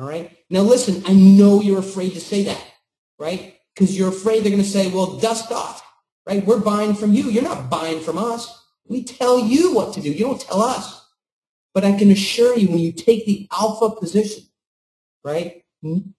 [0.00, 0.36] all right?
[0.48, 2.64] Now listen, I know you're afraid to say that,
[3.18, 3.56] right?
[3.74, 5.82] Because you're afraid they're going to say, well, dust off,
[6.26, 6.44] right?
[6.44, 7.24] We're buying from you.
[7.24, 8.64] You're not buying from us.
[8.86, 10.10] We tell you what to do.
[10.10, 11.06] You don't tell us.
[11.74, 14.44] But I can assure you, when you take the alpha position,
[15.22, 16.14] right, and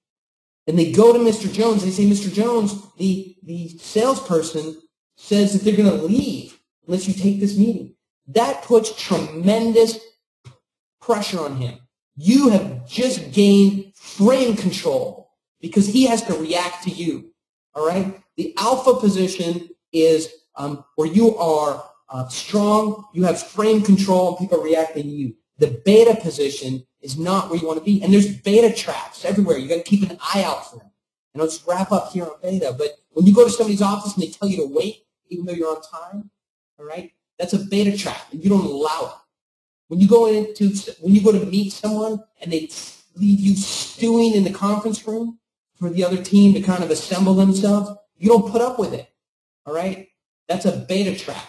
[0.66, 1.52] they go to Mr.
[1.52, 2.32] Jones, they say, Mr.
[2.32, 4.82] Jones, the, the salesperson
[5.18, 7.96] says that they're going to leave unless you take this meeting.
[8.28, 10.00] That puts tremendous
[11.02, 11.80] pressure on him.
[12.16, 17.32] You have just gained frame control because he has to react to you.
[17.74, 18.20] All right?
[18.38, 24.38] The alpha position is um, where you are uh, strong, you have frame control, and
[24.38, 25.36] people reacting to you.
[25.60, 28.02] The beta position is not where you want to be.
[28.02, 29.58] And there's beta traps everywhere.
[29.58, 30.92] You've got to keep an eye out for them.
[31.34, 32.76] And just wrap up here on beta.
[32.78, 35.54] But when you go to somebody's office and they tell you to wait, even though
[35.54, 36.30] you're on time,
[36.78, 39.21] all right, that's a beta trap, and you don't allow it.
[39.92, 40.70] When you go into
[41.02, 42.70] when you go to meet someone and they
[43.18, 45.38] leave you stewing in the conference room
[45.76, 49.10] for the other team to kind of assemble themselves, you don't put up with it.
[49.66, 50.08] All right,
[50.48, 51.46] that's a beta trap.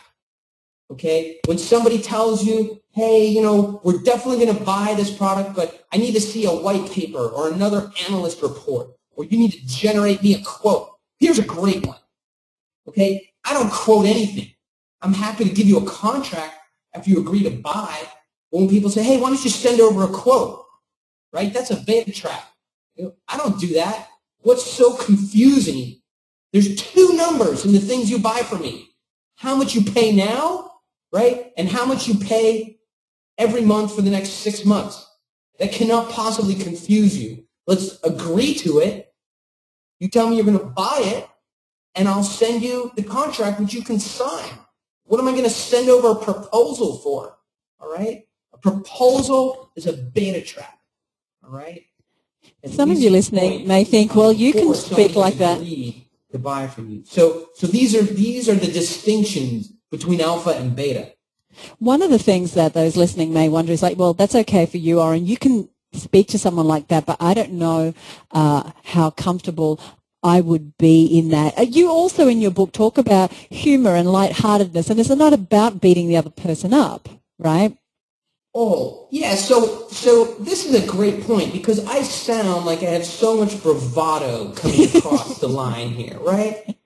[0.90, 1.38] Okay?
[1.46, 5.86] When somebody tells you, hey, you know, we're definitely going to buy this product, but
[5.92, 9.64] I need to see a white paper or another analyst report, or you need to
[9.68, 10.88] generate me a quote.
[11.20, 12.00] Here's a great one.
[12.88, 13.30] Okay?
[13.44, 14.50] I don't quote anything.
[15.00, 16.56] I'm happy to give you a contract
[16.92, 18.04] after you agree to buy.
[18.52, 20.64] When people say, hey, why don't you send over a quote?
[21.32, 21.52] Right?
[21.52, 22.44] That's a beta trap.
[22.94, 24.08] You know, I don't do that.
[24.42, 26.00] What's so confusing?
[26.52, 28.90] There's two numbers in the things you buy from me.
[29.36, 30.72] How much you pay now
[31.12, 31.52] right?
[31.56, 32.78] And how much you pay
[33.38, 35.06] every month for the next six months.
[35.58, 37.44] That cannot possibly confuse you.
[37.66, 39.12] Let's agree to it.
[40.00, 41.28] You tell me you're going to buy it,
[41.94, 44.50] and I'll send you the contract which you can sign.
[45.04, 47.36] What am I going to send over a proposal for?
[47.78, 48.24] All right?
[48.62, 50.78] Proposal is a beta trap.
[51.44, 51.84] All right?
[52.62, 55.58] And Some of you listening may think, well, you can speak like that.
[55.58, 57.02] To buy from you.
[57.04, 61.12] So, so these are these are the distinctions between alpha and beta.
[61.78, 64.78] One of the things that those listening may wonder is like, well, that's okay for
[64.78, 65.26] you, Oren.
[65.26, 67.92] You can speak to someone like that, but I don't know
[68.30, 69.78] uh, how comfortable
[70.22, 71.58] I would be in that.
[71.58, 75.80] Uh, you also in your book talk about humor and lightheartedness, and it's not about
[75.80, 77.76] beating the other person up, right?
[78.54, 79.34] Oh, yeah.
[79.34, 83.62] So, so this is a great point because I sound like I have so much
[83.62, 86.76] bravado coming across the line here, right?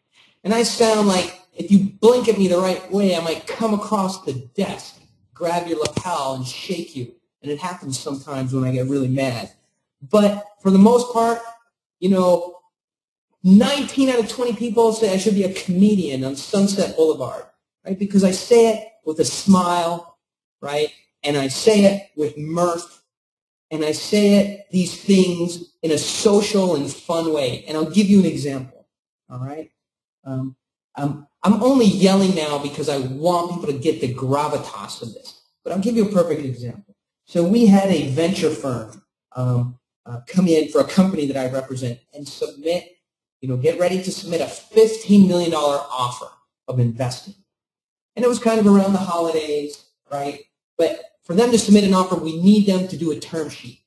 [0.44, 3.74] And I sound like if you blink at me the right way, I might come
[3.74, 5.00] across the desk,
[5.34, 7.12] grab your lapel, and shake you.
[7.42, 9.50] And it happens sometimes when I get really mad.
[10.00, 11.40] But for the most part,
[11.98, 12.58] you know,
[13.42, 17.44] 19 out of 20 people say I should be a comedian on Sunset Boulevard,
[17.84, 17.98] right?
[17.98, 20.18] Because I say it with a smile,
[20.60, 20.92] right?
[21.26, 23.02] And I say it with mirth.
[23.70, 27.64] And I say it, these things, in a social and fun way.
[27.66, 28.86] And I'll give you an example,
[29.28, 29.70] all right?
[30.24, 30.56] Um,
[30.94, 35.42] um, I'm only yelling now because I want people to get the gravitas of this.
[35.64, 36.94] But I'll give you a perfect example.
[37.24, 39.02] So we had a venture firm
[39.34, 42.84] um, uh, come in for a company that I represent and submit,
[43.40, 46.28] you know, get ready to submit a $15 million offer
[46.68, 47.34] of investing.
[48.14, 50.44] And it was kind of around the holidays, right?
[50.78, 53.80] But for them to submit an offer, we need them to do a term sheet.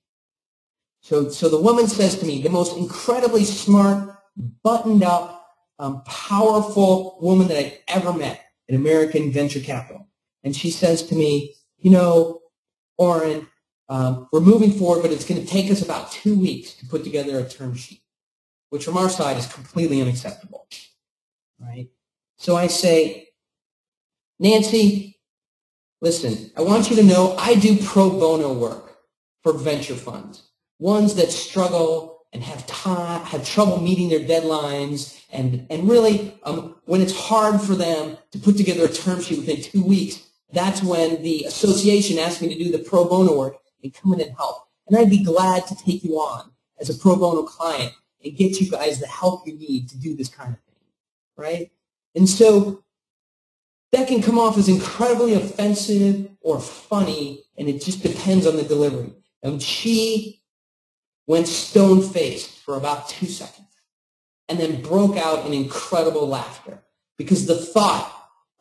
[1.01, 4.13] So, so the woman says to me, the most incredibly smart,
[4.61, 5.47] buttoned up,
[5.79, 10.09] um, powerful woman that I've ever met in American venture capital.
[10.43, 12.41] And she says to me, you know,
[12.97, 13.47] Oren,
[13.87, 17.05] um, we're moving forward, but it's going to take us about two weeks to put
[17.05, 18.01] together a term sheet,
[18.69, 20.67] which from our side is completely unacceptable,
[21.57, 21.87] right?
[22.35, 23.29] So I say,
[24.39, 25.18] Nancy,
[26.01, 28.97] listen, I want you to know I do pro bono work
[29.43, 35.65] for venture funds, ones that struggle and have time, have trouble meeting their deadlines, and
[35.69, 39.61] and really, um, when it's hard for them to put together a term sheet within
[39.61, 43.93] two weeks, that's when the association asks me to do the pro bono work and
[43.93, 44.67] come in and help.
[44.87, 47.93] And I'd be glad to take you on as a pro bono client
[48.23, 50.75] and get you guys the help you need to do this kind of thing,
[51.37, 51.71] right?
[52.15, 52.83] And so
[53.91, 58.63] that can come off as incredibly offensive or funny, and it just depends on the
[58.63, 59.13] delivery.
[59.43, 60.41] And she
[61.27, 63.67] went stone-faced for about two seconds
[64.47, 66.83] and then broke out in incredible laughter
[67.17, 68.11] because the thought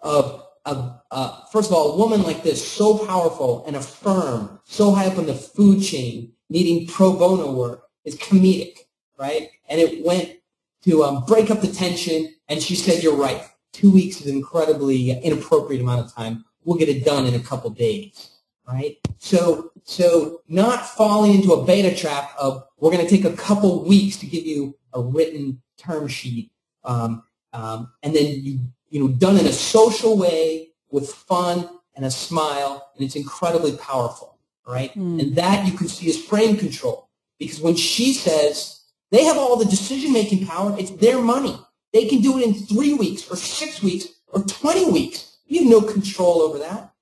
[0.01, 4.61] of a, uh, first of all, a woman like this, so powerful and a firm,
[4.65, 8.81] so high up in the food chain, needing pro bono work, is comedic,
[9.19, 9.51] right?
[9.69, 10.37] And it went
[10.85, 13.43] to um, break up the tension, and she said, you're right.
[13.79, 16.45] Two weeks is an incredibly inappropriate amount of time.
[16.65, 18.31] We'll get it done in a couple days,
[18.67, 18.97] right?
[19.19, 23.85] So, so not falling into a beta trap of we're going to take a couple
[23.85, 26.51] weeks to give you a written term sheet,
[26.83, 27.23] um,
[27.53, 28.59] um, and then you
[28.91, 33.77] you know, done in a social way with fun and a smile, and it's incredibly
[33.77, 34.93] powerful, right?
[34.95, 35.21] Mm.
[35.21, 37.09] And that you can see is frame control.
[37.39, 38.81] Because when she says
[39.13, 41.57] they have all the decision-making power, it's their money.
[41.93, 45.39] They can do it in three weeks or six weeks or 20 weeks.
[45.47, 46.93] You have no control over that,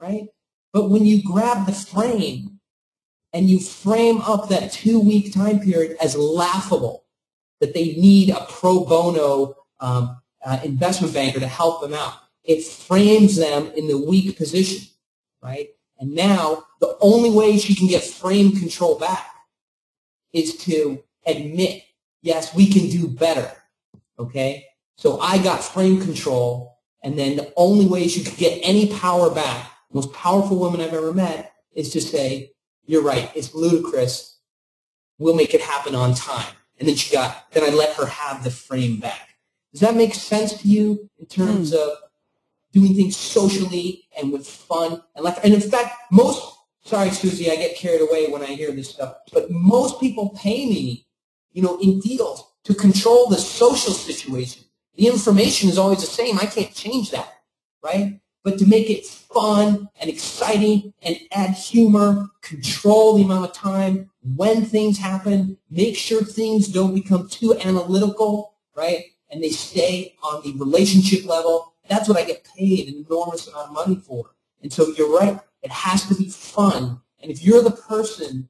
[0.00, 0.28] right?
[0.72, 2.60] But when you grab the frame
[3.32, 7.04] and you frame up that two-week time period as laughable,
[7.60, 12.14] that they need a pro bono um, uh, investment banker to help them out.
[12.42, 14.86] It frames them in the weak position,
[15.42, 15.70] right?
[15.98, 19.26] And now the only way she can get frame control back
[20.32, 21.84] is to admit,
[22.20, 23.50] yes, we can do better,
[24.18, 24.66] okay?
[24.96, 29.30] So I got frame control, and then the only way she could get any power
[29.30, 32.52] back, most powerful woman I've ever met, is to say,
[32.86, 34.38] you're right, it's ludicrous.
[35.18, 36.54] We'll make it happen on time.
[36.78, 39.36] And then she got, then I let her have the frame back.
[39.72, 41.76] Does that make sense to you in terms mm.
[41.76, 41.98] of
[42.72, 45.02] doing things socially and with fun?
[45.14, 48.70] And like, and in fact, most, sorry, Susie, I get carried away when I hear
[48.72, 51.06] this stuff, but most people pay me,
[51.52, 54.64] you know, in deals to control the social situation.
[54.96, 56.38] The information is always the same.
[56.38, 57.32] I can't change that,
[57.82, 58.20] right?
[58.42, 64.10] But to make it fun and exciting and add humor, control the amount of time
[64.22, 69.04] when things happen, make sure things don't become too analytical, right?
[69.34, 73.68] and they stay on the relationship level, that's what I get paid an enormous amount
[73.68, 74.30] of money for.
[74.62, 77.00] And so you're right, it has to be fun.
[77.20, 78.48] And if you're the person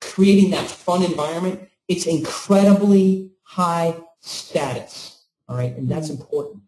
[0.00, 5.26] creating that fun environment, it's incredibly high status.
[5.48, 6.18] All right, and that's mm.
[6.20, 6.62] important.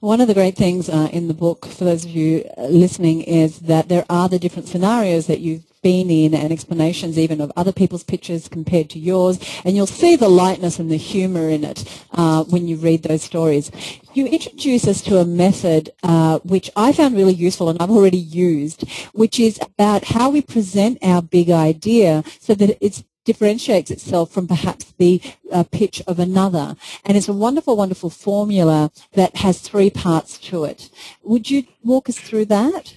[0.00, 3.22] One of the great things uh, in the book, for those of you uh, listening,
[3.22, 7.52] is that there are the different scenarios that you've been in and explanations even of
[7.56, 11.64] other people's pictures compared to yours, and you'll see the lightness and the humour in
[11.64, 13.70] it uh, when you read those stories.
[14.14, 18.18] You introduce us to a method uh, which I found really useful and I've already
[18.18, 24.32] used, which is about how we present our big idea so that it's differentiates itself
[24.32, 25.20] from perhaps the
[25.52, 26.76] uh, pitch of another.
[27.04, 30.88] And it's a wonderful, wonderful formula that has three parts to it.
[31.22, 32.96] Would you walk us through that?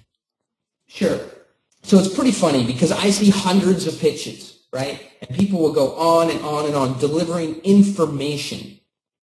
[0.88, 1.20] Sure.
[1.84, 4.40] So it's pretty funny because I see hundreds of pitches,
[4.72, 5.02] right?
[5.20, 8.80] And people will go on and on and on delivering information,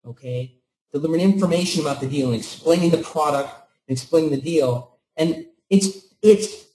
[0.04, 0.56] okay?
[0.92, 3.50] Delivering information about the deal and explaining the product
[3.86, 4.98] and explaining the deal.
[5.16, 5.88] And it's,
[6.20, 6.66] it's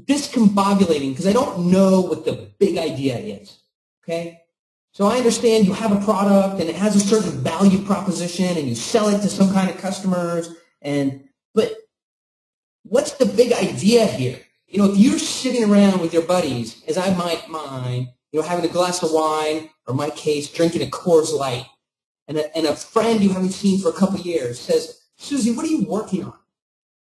[0.00, 3.58] discombobulating because I don't know what the big idea is.
[4.02, 4.40] Okay?
[4.92, 8.68] So I understand you have a product and it has a certain value proposition and
[8.68, 11.24] you sell it to some kind of customers and
[11.54, 11.72] but
[12.82, 14.38] what's the big idea here?
[14.66, 18.46] You know, if you're sitting around with your buddies, as I might mind, you know,
[18.46, 21.66] having a glass of wine, or my case, drinking a Coors Light,
[22.28, 25.66] and a, and a friend you haven't seen for a couple years says, Susie, what
[25.66, 26.34] are you working on?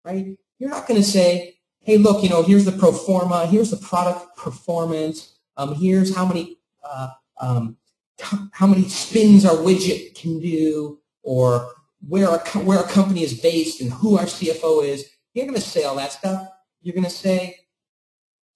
[0.04, 0.36] Right?
[0.58, 3.76] You're not going to say, hey, look, you know, here's the pro forma, here's the
[3.78, 7.08] product performance, um, here's how many uh,
[7.40, 7.76] um,
[8.52, 11.72] how many spins our widget can do, or
[12.06, 15.08] where our where our company is based and who our CFO is.
[15.32, 16.48] You're going to say all that stuff.
[16.80, 17.56] You're going to say,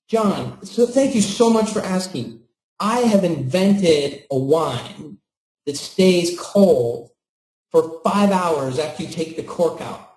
[0.09, 2.43] John, so thank you so much for asking.
[2.79, 5.19] I have invented a wine
[5.67, 7.11] that stays cold
[7.71, 10.09] for five hours after you take the cork out.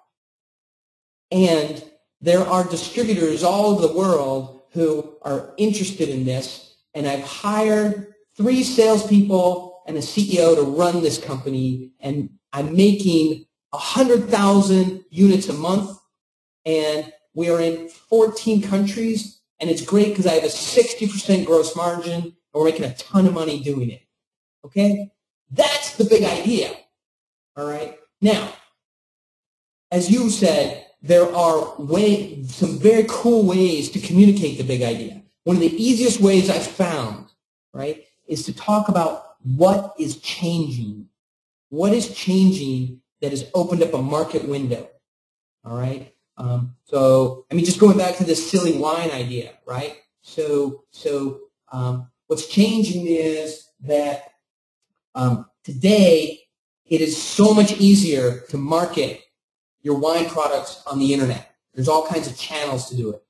[1.32, 1.84] And
[2.22, 8.14] there are distributors all over the world who are interested in this, and I've hired
[8.36, 15.54] three salespeople and a CEO to run this company, and I'm making 100,000 units a
[15.54, 15.98] month,
[16.66, 21.76] and we are in 14 countries, and it's great because I have a 60% gross
[21.76, 24.02] margin, and we're making a ton of money doing it.
[24.66, 25.12] Okay?
[25.50, 26.72] That's the big idea.
[27.56, 27.98] All right?
[28.22, 28.54] Now,
[29.92, 35.20] as you said, there are way, some very cool ways to communicate the big idea.
[35.44, 37.28] One of the easiest ways I've found,
[37.74, 41.08] right, is to talk about what is changing.
[41.70, 44.89] What is changing that has opened up a market window?
[45.66, 46.14] All right.
[46.38, 49.98] Um, so, I mean, just going back to this silly wine idea, right?
[50.22, 54.34] So, so um, what's changing is that
[55.16, 56.42] um, today
[56.86, 59.22] it is so much easier to market
[59.82, 61.56] your wine products on the internet.
[61.74, 63.24] There's all kinds of channels to do it,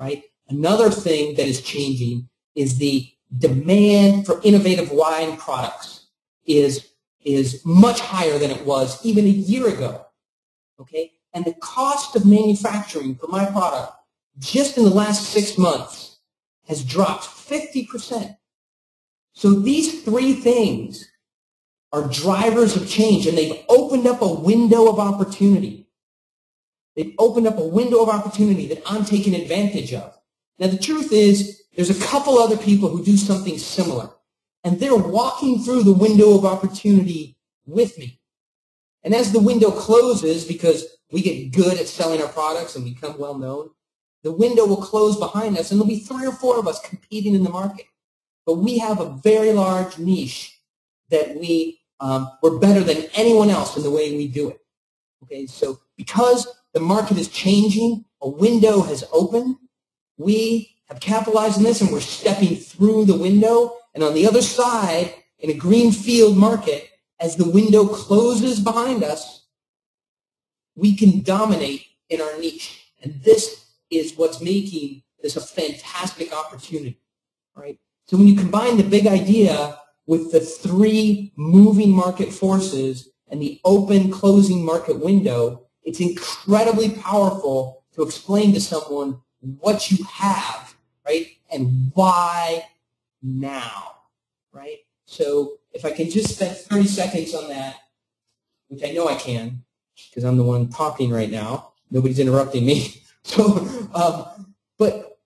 [0.00, 0.24] right?
[0.48, 6.06] Another thing that is changing is the demand for innovative wine products
[6.46, 6.88] is,
[7.24, 10.06] is much higher than it was even a year ago,
[10.80, 11.12] okay?
[11.34, 13.92] And the cost of manufacturing for my product
[14.38, 16.18] just in the last six months
[16.66, 18.36] has dropped 50%.
[19.32, 21.08] So these three things
[21.92, 25.88] are drivers of change, and they've opened up a window of opportunity.
[26.96, 30.17] They've opened up a window of opportunity that I'm taking advantage of.
[30.58, 34.10] Now, the truth is, there's a couple other people who do something similar,
[34.64, 37.36] and they're walking through the window of opportunity
[37.66, 38.20] with me.
[39.04, 43.18] And as the window closes, because we get good at selling our products and become
[43.18, 43.70] well known,
[44.24, 47.34] the window will close behind us, and there'll be three or four of us competing
[47.34, 47.86] in the market.
[48.44, 50.60] But we have a very large niche
[51.10, 54.60] that we um, we're better than anyone else in the way we do it.
[55.24, 59.56] Okay, so because the market is changing, a window has opened,
[60.18, 63.76] we have capitalized on this and we're stepping through the window.
[63.94, 66.90] And on the other side, in a green field market,
[67.20, 69.46] as the window closes behind us,
[70.74, 72.92] we can dominate in our niche.
[73.02, 77.00] And this is what's making this a fantastic opportunity,
[77.56, 77.78] right?
[78.06, 83.60] So when you combine the big idea with the three moving market forces and the
[83.64, 90.74] open closing market window, it's incredibly powerful to explain to someone what you have,
[91.06, 91.26] right?
[91.50, 92.66] And why
[93.22, 93.96] now,
[94.52, 94.78] right?
[95.06, 97.76] So if I can just spend 30 seconds on that,
[98.68, 99.62] which I know I can,
[100.08, 101.72] because I'm the one talking right now.
[101.90, 102.94] Nobody's interrupting me.
[103.24, 103.58] So,
[103.94, 105.18] um, but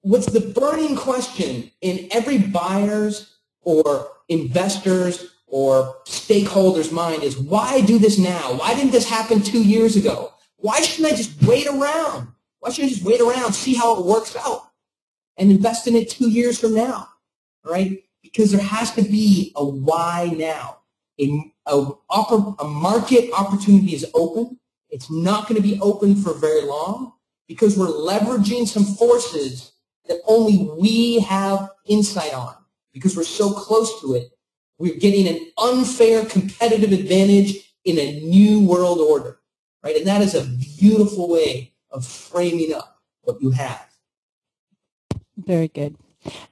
[0.00, 8.00] what's the burning question in every buyer's or investors or stakeholders' mind is why do
[8.00, 8.54] this now?
[8.54, 10.32] Why didn't this happen two years ago?
[10.56, 12.28] Why shouldn't I just wait around?
[12.60, 14.70] Why shouldn't I just wait around, see how it works out,
[15.36, 17.08] and invest in it two years from now?
[17.64, 18.04] Right?
[18.22, 20.78] Because there has to be a why now.
[21.18, 21.92] A, a,
[22.58, 24.58] a market opportunity is open.
[24.88, 27.14] It's not going to be open for very long
[27.48, 29.72] because we're leveraging some forces
[30.06, 32.54] that only we have insight on
[32.92, 34.30] because we're so close to it.
[34.78, 39.38] We're getting an unfair competitive advantage in a new world order,
[39.84, 39.96] right?
[39.96, 40.44] And that is a
[40.78, 43.86] beautiful way of framing up what you have.
[45.36, 45.96] Very good.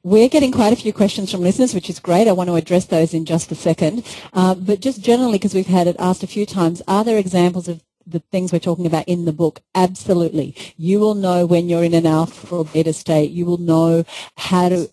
[0.02, 2.26] We're getting quite a few questions from listeners, which is great.
[2.26, 4.04] I want to address those in just a second.
[4.32, 7.68] Uh, but just generally, because we've had it asked a few times, are there examples
[7.68, 9.60] of the things we're talking about in the book?
[9.74, 10.54] Absolutely.
[10.76, 13.30] You will know when you're in an alpha or beta state.
[13.30, 14.04] You will know
[14.36, 14.90] how to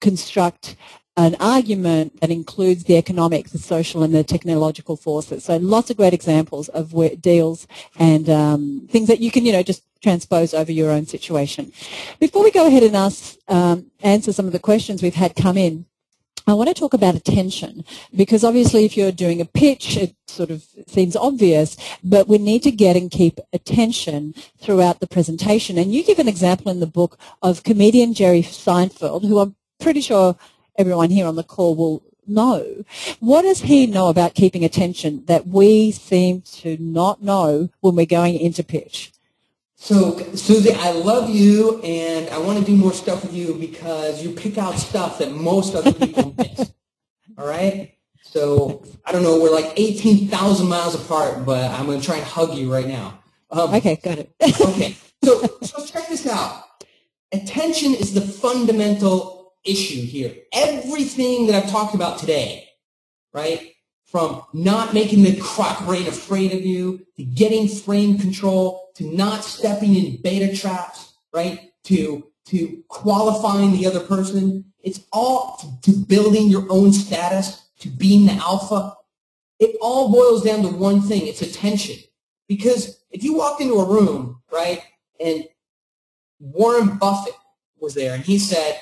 [0.00, 0.76] construct
[1.16, 5.44] an argument that includes the economic, the social, and the technological forces.
[5.44, 7.66] So lots of great examples of deals
[7.98, 11.72] and um, things that you can, you know, just transpose over your own situation.
[12.18, 15.56] Before we go ahead and ask, um, answer some of the questions we've had come
[15.56, 15.84] in,
[16.44, 17.84] I want to talk about attention
[18.16, 22.64] because obviously if you're doing a pitch, it sort of seems obvious, but we need
[22.64, 25.78] to get and keep attention throughout the presentation.
[25.78, 30.00] And you give an example in the book of comedian Jerry Seinfeld, who I'm pretty
[30.00, 30.36] sure
[30.76, 32.84] everyone here on the call will know.
[33.20, 38.06] What does he know about keeping attention that we seem to not know when we're
[38.06, 39.12] going into pitch?
[39.74, 44.22] So, Susie, I love you, and I want to do more stuff with you because
[44.22, 46.72] you pick out stuff that most other people miss.
[47.36, 47.96] All right?
[48.22, 52.24] So, I don't know, we're like 18,000 miles apart, but I'm going to try and
[52.24, 53.18] hug you right now.
[53.50, 54.30] Um, okay, got it.
[54.40, 54.96] okay.
[55.24, 56.62] So, so check this out.
[57.32, 60.34] Attention is the fundamental issue here.
[60.52, 62.68] Everything that I've talked about today,
[63.32, 69.04] right, from not making the croc brain afraid of you, to getting frame control, to
[69.04, 75.92] not stepping in beta traps, right, to, to qualifying the other person, it's all to,
[75.92, 78.94] to building your own status, to being the alpha.
[79.58, 81.26] It all boils down to one thing.
[81.26, 81.96] It's attention.
[82.48, 84.82] Because if you walked into a room, right,
[85.18, 85.46] and
[86.38, 87.34] Warren Buffett
[87.78, 88.80] was there, and he said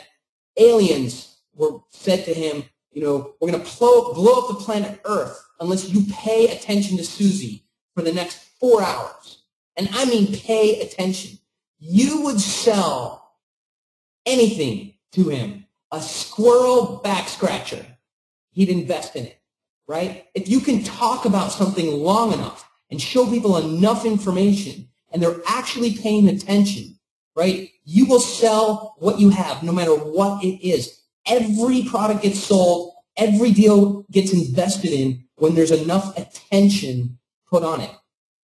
[0.57, 5.01] aliens were said to him, you know, we're going to blow, blow up the planet
[5.05, 9.43] Earth unless you pay attention to Susie for the next four hours.
[9.77, 11.39] And I mean pay attention.
[11.79, 13.37] You would sell
[14.27, 15.67] anything to him.
[15.93, 17.85] A squirrel back scratcher.
[18.53, 19.41] He'd invest in it,
[19.89, 20.27] right?
[20.35, 25.41] If you can talk about something long enough and show people enough information and they're
[25.47, 27.00] actually paying attention,
[27.41, 27.71] right?
[27.85, 31.01] You will sell what you have no matter what it is.
[31.27, 37.19] Every product gets sold, every deal gets invested in when there's enough attention
[37.49, 37.91] put on it.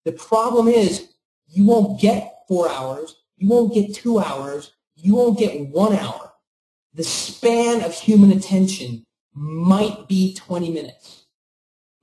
[0.06, 1.10] The problem is
[1.48, 6.34] you won't get four hours, you won't get two hours, you won't get one hour.
[6.94, 11.26] The span of human attention might be 20 minutes.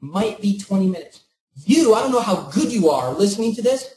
[0.01, 1.23] Might be 20 minutes.
[1.65, 3.95] You, I don't know how good you are listening to this.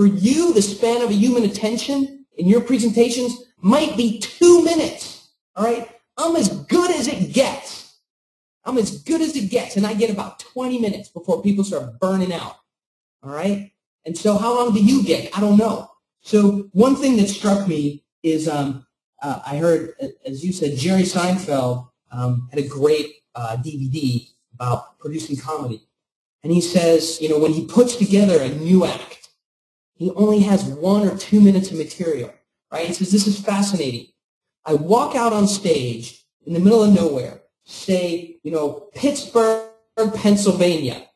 [0.00, 5.28] For you, the span of a human attention in your presentations might be two minutes.
[5.54, 5.90] All right?
[6.16, 7.98] I'm as good as it gets.
[8.64, 12.00] I'm as good as it gets, and I get about 20 minutes before people start
[12.00, 12.56] burning out.
[13.22, 13.72] All right?
[14.06, 15.36] And so how long do you get?
[15.36, 15.90] I don't know.
[16.22, 18.86] So one thing that struck me is um,
[19.20, 19.92] uh, I heard,
[20.24, 25.86] as you said, Jerry Seinfeld um, had a great uh, DVD about producing comedy.
[26.42, 29.19] And he says, you know, when he puts together a new act,
[30.00, 32.32] he only has one or two minutes of material,
[32.72, 32.86] right?
[32.86, 34.06] He says, this is fascinating.
[34.64, 39.68] I walk out on stage in the middle of nowhere, say, you know, Pittsburgh,
[40.14, 41.06] Pennsylvania.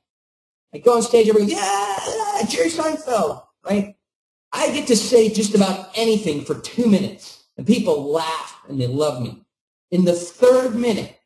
[0.74, 3.97] I go on stage, everybody goes, yeah, Jerry Seinfeld, right?
[4.53, 8.87] I get to say just about anything for two minutes, and people laugh and they
[8.87, 9.47] love me.
[9.93, 11.18] In the third minute,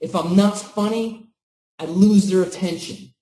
[0.00, 1.30] if I'm not funny,
[1.78, 3.14] I lose their attention.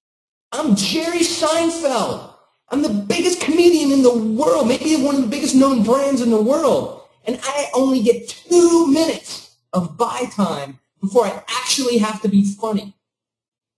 [0.50, 2.35] I'm Jerry Seinfeld.
[2.68, 6.30] I'm the biggest comedian in the world, maybe one of the biggest known brands in
[6.30, 7.02] the world.
[7.24, 12.44] And I only get two minutes of buy time before I actually have to be
[12.44, 12.94] funny.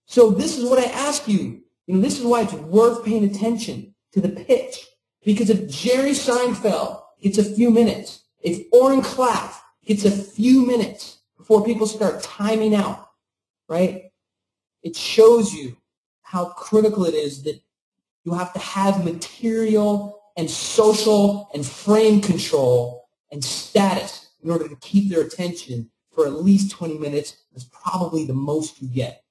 [0.05, 1.61] So this is what I ask you.
[1.85, 4.87] You know, this is why it's worth paying attention to the pitch.
[5.23, 11.19] Because if Jerry Seinfeld gets a few minutes, if Oren Klaff gets a few minutes
[11.37, 13.09] before people start timing out,
[13.67, 14.11] right?
[14.81, 15.77] It shows you
[16.21, 17.61] how critical it is that
[18.29, 24.75] you have to have material and social and frame control and status in order to
[24.77, 27.37] keep their attention for at least 20 minutes.
[27.51, 29.23] That's probably the most you get.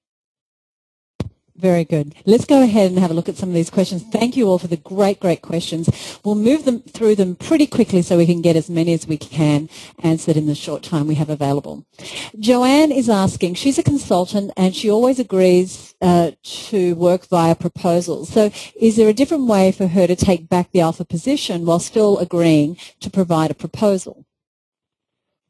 [1.59, 2.14] Very good.
[2.24, 4.04] Let's go ahead and have a look at some of these questions.
[4.04, 6.20] Thank you all for the great, great questions.
[6.24, 9.18] We'll move them through them pretty quickly so we can get as many as we
[9.18, 9.68] can
[10.04, 11.84] answered in the short time we have available.
[12.38, 18.28] Joanne is asking, she's a consultant and she always agrees uh, to work via proposals.
[18.28, 21.80] So is there a different way for her to take back the alpha position while
[21.80, 24.24] still agreeing to provide a proposal?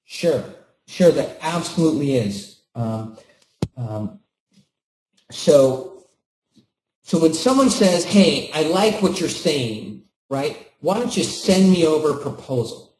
[0.06, 0.42] Sure.
[0.86, 2.62] Sure, there absolutely is.
[2.74, 3.18] Um,
[3.76, 4.20] um,
[5.30, 5.97] so
[7.08, 10.70] so when someone says, hey, I like what you're saying, right?
[10.80, 12.98] Why don't you send me over a proposal?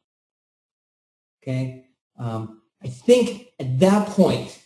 [1.43, 1.85] Okay?
[2.19, 4.59] Um, I think at that point,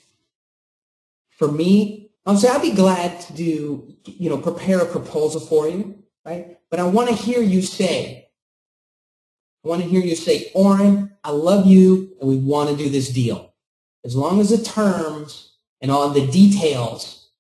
[1.30, 5.68] for me, I'll say I'd be glad to do, you know, prepare a proposal for
[5.68, 6.59] you, right?
[6.70, 8.28] But I want to hear you say,
[9.64, 12.88] I want to hear you say, Oren, I love you and we want to do
[12.88, 13.53] this deal.
[14.05, 17.30] As long as the terms and all the details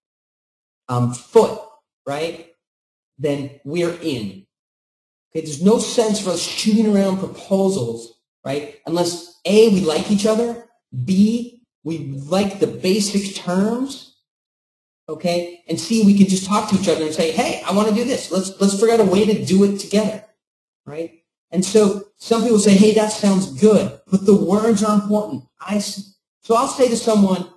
[0.88, 1.60] um, foot
[2.06, 2.52] right,
[3.18, 4.46] then we're in.
[5.30, 10.26] Okay, there's no sense for us shooting around proposals, right, unless A, we like each
[10.26, 10.68] other,
[11.04, 14.16] B, we like the basic terms,
[15.08, 17.88] okay, and C, we can just talk to each other and say, hey, I want
[17.88, 18.30] to do this.
[18.30, 20.24] Let's, let's figure out a way to do it together,
[20.84, 21.22] right?
[21.50, 25.44] And so some people say, hey, that sounds good, but the words are important.
[25.60, 27.48] I, so I'll say to someone,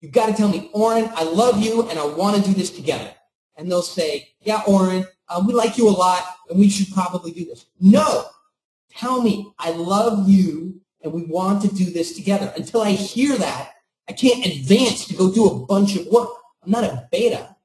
[0.00, 2.70] you've got to tell me, Oren, I love you and I want to do this
[2.70, 3.12] together
[3.56, 7.32] and they'll say, yeah, Oren, uh, we like you a lot, and we should probably
[7.32, 7.66] do this.
[7.80, 8.24] No.
[8.90, 12.52] Tell me, I love you, and we want to do this together.
[12.56, 13.72] Until I hear that,
[14.08, 16.30] I can't advance to go do a bunch of work.
[16.62, 17.56] I'm not a beta,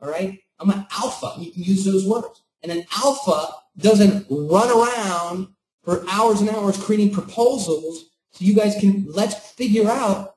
[0.00, 0.40] all right?
[0.58, 1.34] I'm an alpha.
[1.38, 2.42] You can use those words.
[2.62, 5.48] And an alpha doesn't run around
[5.82, 10.34] for hours and hours creating proposals so you guys can, let's figure out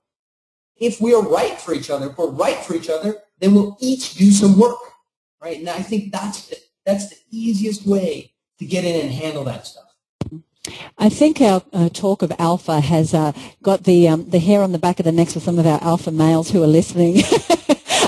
[0.77, 2.09] if we are right for each other.
[2.09, 4.77] If we're right for each other, then we'll each do some work,
[5.41, 5.59] right?
[5.59, 9.67] And I think that's the, that's the easiest way to get in and handle that
[9.67, 9.83] stuff.
[10.97, 14.71] I think our uh, talk of alpha has uh, got the um, the hair on
[14.71, 17.15] the back of the necks of some of our alpha males who are listening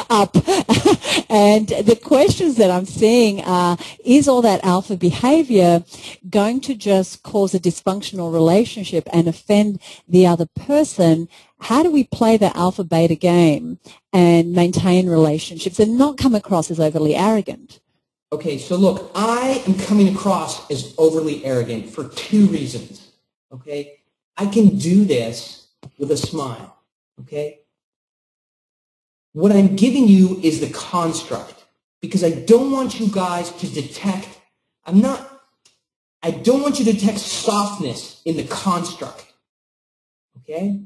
[0.10, 0.36] up.
[1.30, 5.84] and the questions that I'm seeing are, is all that alpha behavior
[6.30, 11.28] going to just cause a dysfunctional relationship and offend the other person?
[11.60, 13.80] How do we play the alpha beta game
[14.14, 17.80] and maintain relationships and not come across as overly arrogant?
[18.32, 23.12] Okay, so look, I am coming across as overly arrogant for two reasons.
[23.54, 24.00] Okay,
[24.36, 26.76] I can do this with a smile.
[27.22, 27.62] Okay,
[29.36, 31.64] what I'm giving you is the construct
[32.02, 34.28] because I don't want you guys to detect.
[34.86, 35.20] I'm not.
[36.24, 39.32] I don't want you to detect softness in the construct.
[40.38, 40.82] Okay.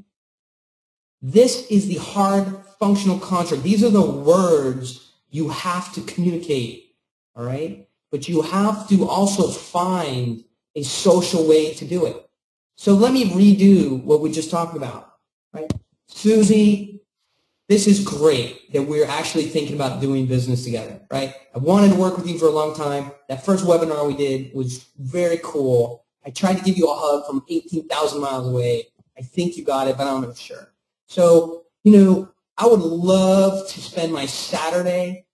[1.22, 2.46] This is the hard
[2.78, 3.62] functional construct.
[3.62, 6.90] These are the words you have to communicate
[7.36, 7.88] all right?
[8.10, 10.44] But you have to also find
[10.74, 12.28] a social way to do it.
[12.76, 15.14] So let me redo what we just talked about,
[15.52, 15.72] right?
[16.08, 16.99] Susie,
[17.70, 21.32] this is great that we're actually thinking about doing business together, right?
[21.54, 23.12] I wanted to work with you for a long time.
[23.28, 26.04] That first webinar we did was very cool.
[26.26, 28.88] I tried to give you a hug from 18,000 miles away.
[29.16, 30.72] I think you got it, but I'm not sure.
[31.06, 35.26] So, you know, I would love to spend my Saturday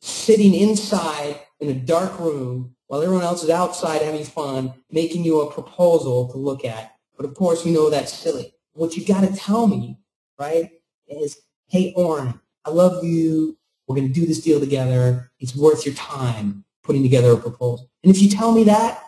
[0.00, 5.40] sitting inside in a dark room while everyone else is outside having fun, making you
[5.40, 6.96] a proposal to look at.
[7.16, 8.54] But of course, we know that's silly.
[8.72, 10.00] What you got to tell me,
[10.36, 10.72] right,
[11.08, 13.56] is, hey, Oren, I love you.
[13.86, 15.30] We're going to do this deal together.
[15.38, 17.90] It's worth your time putting together a proposal.
[18.02, 19.02] And if you tell me that,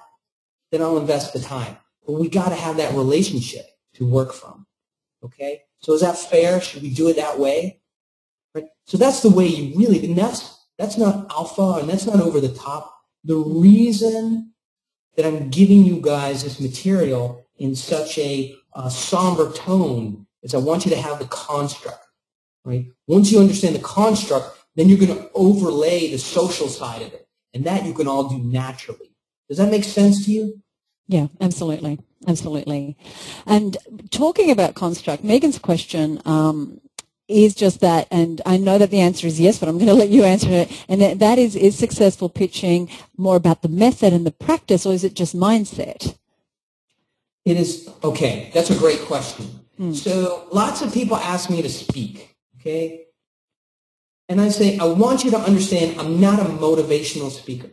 [0.71, 1.77] then I'll invest the time.
[2.07, 4.67] But we got to have that relationship to work from.
[5.25, 5.63] Okay?
[5.81, 6.61] So is that fair?
[6.61, 7.81] Should we do it that way?
[8.55, 8.67] Right?
[8.85, 12.41] So that's the way you really, and that's that's not alpha and that's not over
[12.41, 12.95] the top.
[13.25, 14.53] The reason
[15.17, 20.59] that I'm giving you guys this material in such a uh, somber tone is I
[20.59, 22.05] want you to have the construct.
[22.65, 22.87] Right?
[23.07, 27.27] Once you understand the construct, then you're going to overlay the social side of it.
[27.55, 29.15] And that you can all do naturally.
[29.49, 30.63] Does that make sense to you?
[31.07, 31.99] Yeah, absolutely.
[32.27, 32.97] Absolutely.
[33.47, 33.77] And
[34.11, 36.81] talking about construct, Megan's question um,
[37.29, 39.95] is just that, and I know that the answer is yes, but I'm going to
[39.95, 40.85] let you answer it.
[40.89, 44.93] And that, that is, is successful pitching more about the method and the practice, or
[44.93, 46.17] is it just mindset?
[47.45, 49.47] It is, okay, that's a great question.
[49.79, 49.93] Hmm.
[49.93, 53.07] So lots of people ask me to speak, okay?
[54.29, 57.71] And I say, I want you to understand I'm not a motivational speaker.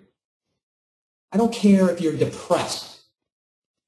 [1.32, 3.02] I don't care if you're depressed.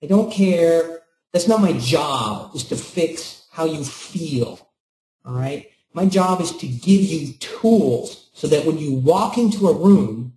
[0.03, 1.01] I don't care.
[1.31, 4.67] That's not my job, is to fix how you feel.
[5.23, 5.69] All right.
[5.93, 10.33] My job is to give you tools so that when you walk into a room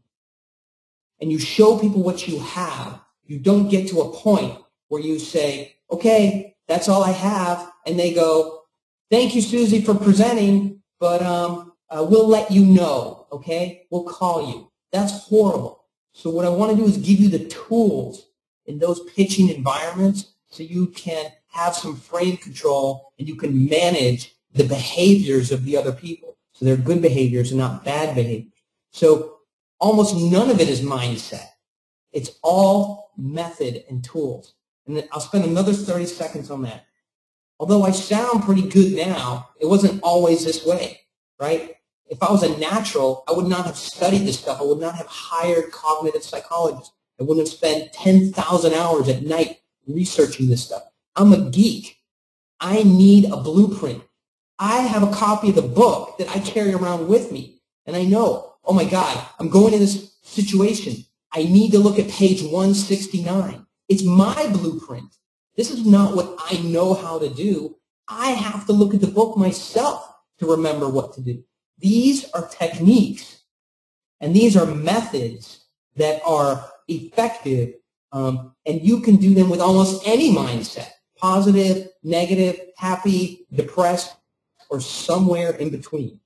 [1.20, 4.58] and you show people what you have, you don't get to a point
[4.88, 7.70] where you say, okay, that's all I have.
[7.86, 8.62] And they go,
[9.10, 13.86] thank you, Susie, for presenting, but um, uh, we'll let you know, okay?
[13.90, 14.70] We'll call you.
[14.92, 15.84] That's horrible.
[16.12, 18.26] So what I want to do is give you the tools
[18.66, 24.34] in those pitching environments so you can have some frame control and you can manage
[24.52, 26.36] the behaviors of the other people.
[26.52, 28.52] So they're good behaviors and not bad behaviors.
[28.92, 29.38] So
[29.78, 31.46] almost none of it is mindset.
[32.12, 34.54] It's all method and tools.
[34.86, 36.86] And then I'll spend another 30 seconds on that.
[37.58, 41.00] Although I sound pretty good now, it wasn't always this way,
[41.38, 41.76] right?
[42.08, 44.60] If I was a natural, I would not have studied this stuff.
[44.60, 46.92] I would not have hired cognitive psychologists.
[47.20, 50.82] I wouldn't have spent 10,000 hours at night researching this stuff.
[51.14, 51.98] I'm a geek.
[52.58, 54.02] I need a blueprint.
[54.58, 57.60] I have a copy of the book that I carry around with me.
[57.86, 61.04] And I know, oh my God, I'm going in this situation.
[61.32, 63.66] I need to look at page 169.
[63.90, 65.16] It's my blueprint.
[65.56, 67.76] This is not what I know how to do.
[68.08, 71.42] I have to look at the book myself to remember what to do.
[71.78, 73.42] These are techniques
[74.20, 75.66] and these are methods
[75.96, 77.74] that are effective
[78.12, 84.14] um, and you can do them with almost any mindset, positive, negative, happy, depressed,
[84.70, 86.20] or somewhere in between.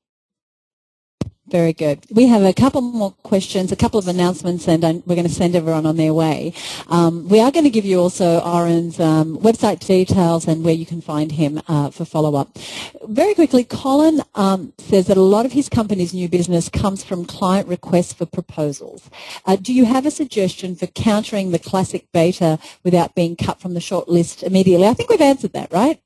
[1.49, 2.07] Very good.
[2.11, 5.55] We have a couple more questions, a couple of announcements, and we're going to send
[5.55, 6.55] everyone on their way.
[6.89, 10.87] Um, we are going to give you also Oren's um, website details and where you
[10.87, 12.57] can find him uh, for follow-up.
[13.05, 17.27] Very quickly, Colin um, says that a lot of his company's new business comes from
[17.27, 19.11] client requests for proposals.
[19.45, 23.75] Uh, do you have a suggestion for countering the classic beta without being cut from
[23.75, 24.87] the short list immediately?
[24.87, 26.01] I think we've answered that, right?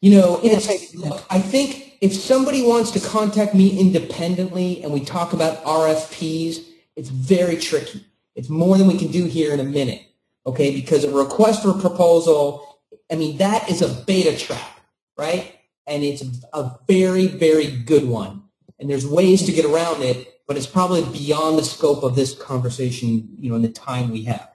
[0.00, 5.32] You know, look, I think if somebody wants to contact me independently and we talk
[5.32, 6.64] about RFPs,
[6.96, 8.04] it's very tricky.
[8.34, 10.02] It's more than we can do here in a minute,
[10.46, 10.74] okay?
[10.74, 12.80] Because a request for a proposal,
[13.10, 14.80] I mean, that is a beta trap,
[15.16, 15.54] right?
[15.86, 18.42] And it's a very, very good one.
[18.78, 22.34] And there's ways to get around it, but it's probably beyond the scope of this
[22.34, 24.53] conversation, you know, in the time we have.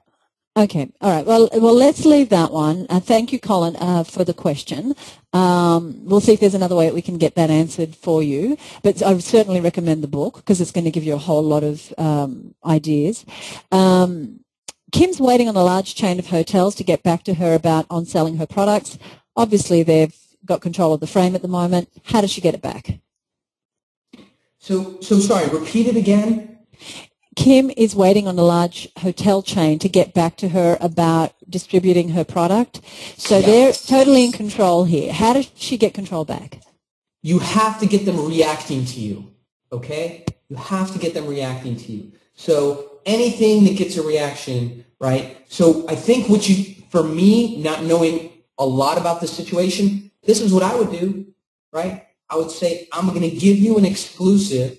[0.57, 0.91] Okay.
[0.99, 1.25] All right.
[1.25, 2.85] Well, well, let's leave that one.
[2.89, 4.95] Uh, thank you, Colin, uh, for the question.
[5.31, 8.57] Um, we'll see if there's another way that we can get that answered for you.
[8.83, 11.63] But I certainly recommend the book because it's going to give you a whole lot
[11.63, 13.25] of um, ideas.
[13.71, 14.41] Um,
[14.91, 18.05] Kim's waiting on a large chain of hotels to get back to her about on
[18.05, 18.97] selling her products.
[19.35, 21.89] Obviously, they've got control of the frame at the moment.
[22.05, 22.99] How does she get it back?
[24.57, 25.47] So, so sorry.
[25.47, 26.57] Repeat it again.
[27.39, 32.09] Kim is waiting on a large hotel chain to get back to her about distributing
[32.09, 32.81] her product.
[33.15, 33.45] So yeah.
[33.45, 35.13] they're totally in control here.
[35.13, 36.59] How does she get control back?
[37.21, 39.31] You have to get them reacting to you,
[39.71, 40.25] okay?
[40.49, 42.11] You have to get them reacting to you.
[42.33, 45.37] So anything that gets a reaction, right?
[45.47, 50.41] So I think what you, for me, not knowing a lot about the situation, this
[50.41, 51.25] is what I would do,
[51.71, 52.05] right?
[52.29, 54.77] I would say, I'm going to give you an exclusive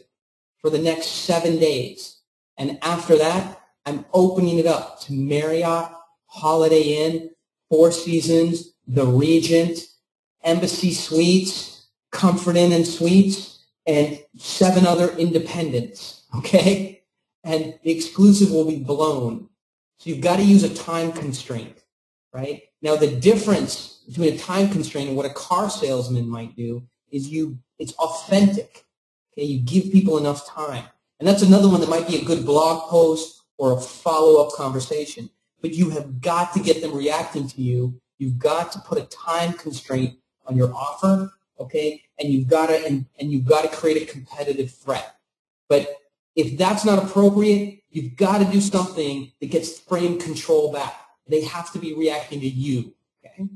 [0.59, 2.20] for the next seven days.
[2.61, 5.91] And after that, I'm opening it up to Marriott,
[6.27, 7.31] Holiday Inn,
[7.71, 9.79] Four Seasons, The Regent,
[10.45, 17.03] Embassy Suites, Comfort Inn and Suites, and seven other independents, okay?
[17.45, 19.49] And the exclusive will be blown.
[19.97, 21.83] So you've got to use a time constraint,
[22.35, 22.65] right?
[22.83, 27.27] Now the difference between a time constraint and what a car salesman might do is
[27.27, 28.85] you, it's authentic.
[29.33, 30.85] Okay, you give people enough time.
[31.21, 35.29] And that's another one that might be a good blog post or a follow-up conversation.
[35.61, 38.01] But you have got to get them reacting to you.
[38.19, 42.03] You've got to put a time constraint on your offer, okay?
[42.19, 45.15] And you've got to and, and you've got to create a competitive threat.
[45.69, 45.95] But
[46.35, 50.95] if that's not appropriate, you've got to do something that gets frame control back.
[51.29, 52.95] They have to be reacting to you.
[53.27, 53.47] Okay?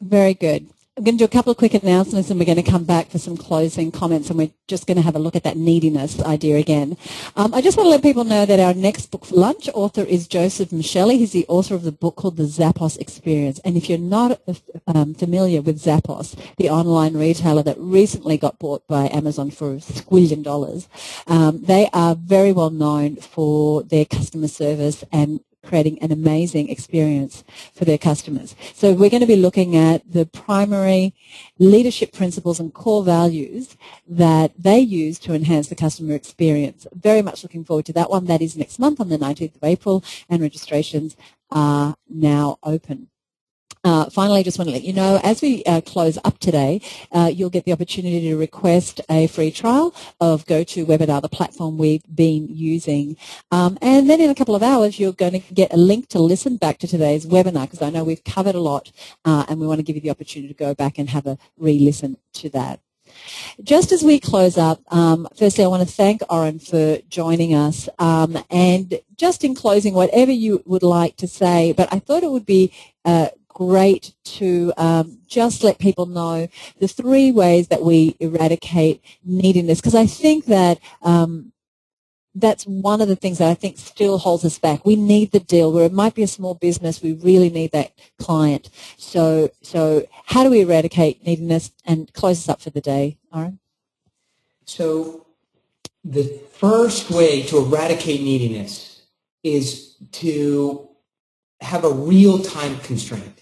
[0.00, 0.68] Very good.
[1.00, 3.08] I'm going to do a couple of quick announcements and we're going to come back
[3.08, 6.20] for some closing comments and we're just going to have a look at that neediness
[6.20, 6.98] idea again.
[7.36, 10.02] Um, I just want to let people know that our next book for lunch author
[10.02, 11.16] is Joseph Michelli.
[11.16, 13.60] He's the author of the book called The Zappos Experience.
[13.60, 14.42] And if you're not
[14.86, 19.76] um, familiar with Zappos, the online retailer that recently got bought by Amazon for a
[19.76, 20.86] squillion dollars,
[21.26, 27.44] um, they are very well known for their customer service and creating an amazing experience
[27.74, 28.56] for their customers.
[28.74, 31.14] So we're going to be looking at the primary
[31.58, 33.76] leadership principles and core values
[34.08, 36.86] that they use to enhance the customer experience.
[36.92, 38.24] Very much looking forward to that one.
[38.24, 41.16] That is next month on the 19th of April and registrations
[41.50, 43.09] are now open.
[43.82, 46.82] Uh, finally, I just want to let you know, as we uh, close up today,
[47.12, 52.04] uh, you'll get the opportunity to request a free trial of GoToWebinar, the platform we've
[52.14, 53.16] been using.
[53.50, 56.18] Um, and then in a couple of hours, you're going to get a link to
[56.20, 58.92] listen back to today's webinar because I know we've covered a lot
[59.24, 61.38] uh, and we want to give you the opportunity to go back and have a
[61.56, 62.80] re-listen to that.
[63.62, 67.88] Just as we close up, um, firstly, I want to thank Oren for joining us.
[67.98, 72.30] Um, and just in closing, whatever you would like to say, but I thought it
[72.30, 72.72] would be
[73.04, 76.48] uh, great to um, just let people know
[76.78, 81.52] the three ways that we eradicate neediness because I think that um,
[82.34, 84.84] that's one of the things that I think still holds us back.
[84.84, 87.02] We need the deal where it might be a small business.
[87.02, 88.70] We really need that client.
[88.96, 93.58] So, so how do we eradicate neediness and close us up for the day, Oren?
[94.64, 95.26] So
[96.04, 99.02] the first way to eradicate neediness
[99.42, 100.88] is to
[101.60, 103.39] have a real time constraint,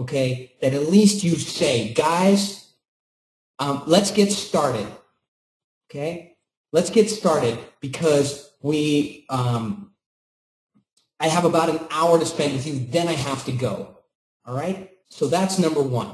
[0.00, 2.72] okay, that at least you say, guys,
[3.58, 4.86] um, let's get started,
[5.90, 6.36] okay?
[6.72, 9.92] Let's get started because we, um,
[11.18, 13.98] I have about an hour to spend with you, then I have to go,
[14.46, 14.90] all right?
[15.10, 16.08] So that's number one,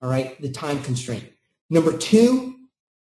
[0.00, 1.24] all right, the time constraint.
[1.70, 2.54] Number two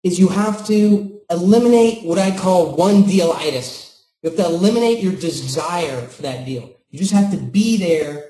[0.04, 4.02] is you have to eliminate what I call one dealitis.
[4.22, 6.74] You have to eliminate your desire for that deal.
[6.90, 8.28] You just have to be there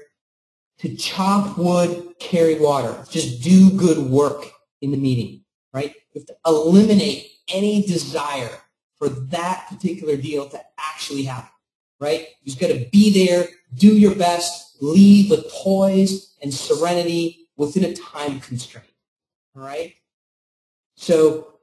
[0.79, 3.03] to chop wood, carry water.
[3.09, 4.51] Just do good work
[4.81, 5.95] in the meeting, right?
[6.13, 8.61] You have to eliminate any desire
[8.97, 11.49] for that particular deal to actually happen,
[11.99, 12.27] right?
[12.41, 17.83] You just got to be there, do your best, lead with poise and serenity within
[17.83, 18.87] a time constraint,
[19.55, 19.95] all right?
[20.95, 21.59] So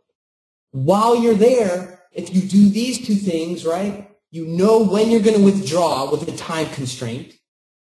[0.70, 5.36] while you're there, if you do these two things, right, you know when you're going
[5.36, 7.38] to withdraw with a time constraint.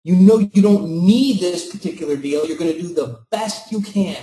[0.03, 2.47] You know you don't need this particular deal.
[2.47, 4.17] You're going to do the best you can.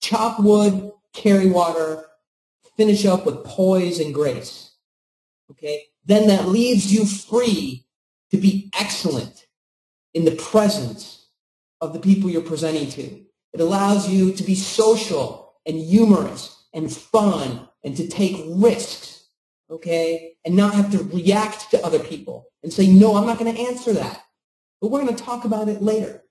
[0.00, 2.04] Chop wood, carry water,
[2.76, 4.72] finish up with poise and grace.
[5.50, 5.84] Okay?
[6.04, 7.84] Then that leaves you free
[8.30, 9.46] to be excellent
[10.14, 11.26] in the presence
[11.80, 13.20] of the people you're presenting to.
[13.52, 19.28] It allows you to be social and humorous and fun and to take risks,
[19.70, 20.34] okay?
[20.44, 23.60] And not have to react to other people and say, no, I'm not going to
[23.60, 24.23] answer that.
[24.84, 26.22] But we're going to talk about it later,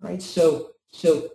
[0.00, 0.20] right?
[0.20, 1.30] So, so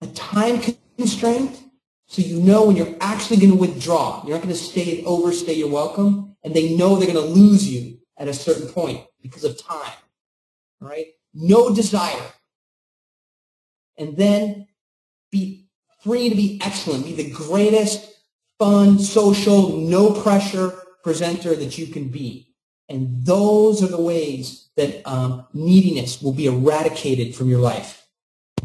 [0.00, 0.62] a time
[0.96, 1.62] constraint
[2.06, 4.22] so you know when you're actually going to withdraw.
[4.24, 7.34] You're not going to stay and overstay your welcome, and they know they're going to
[7.34, 9.92] lose you at a certain point because of time.
[10.80, 11.08] right?
[11.34, 12.32] No desire.
[13.98, 14.68] And then
[15.30, 15.66] be
[16.02, 17.04] free to be excellent.
[17.04, 18.10] Be the greatest,
[18.58, 20.72] fun, social, no pressure
[21.04, 22.49] presenter that you can be.
[22.90, 27.99] And those are the ways that um, neediness will be eradicated from your life.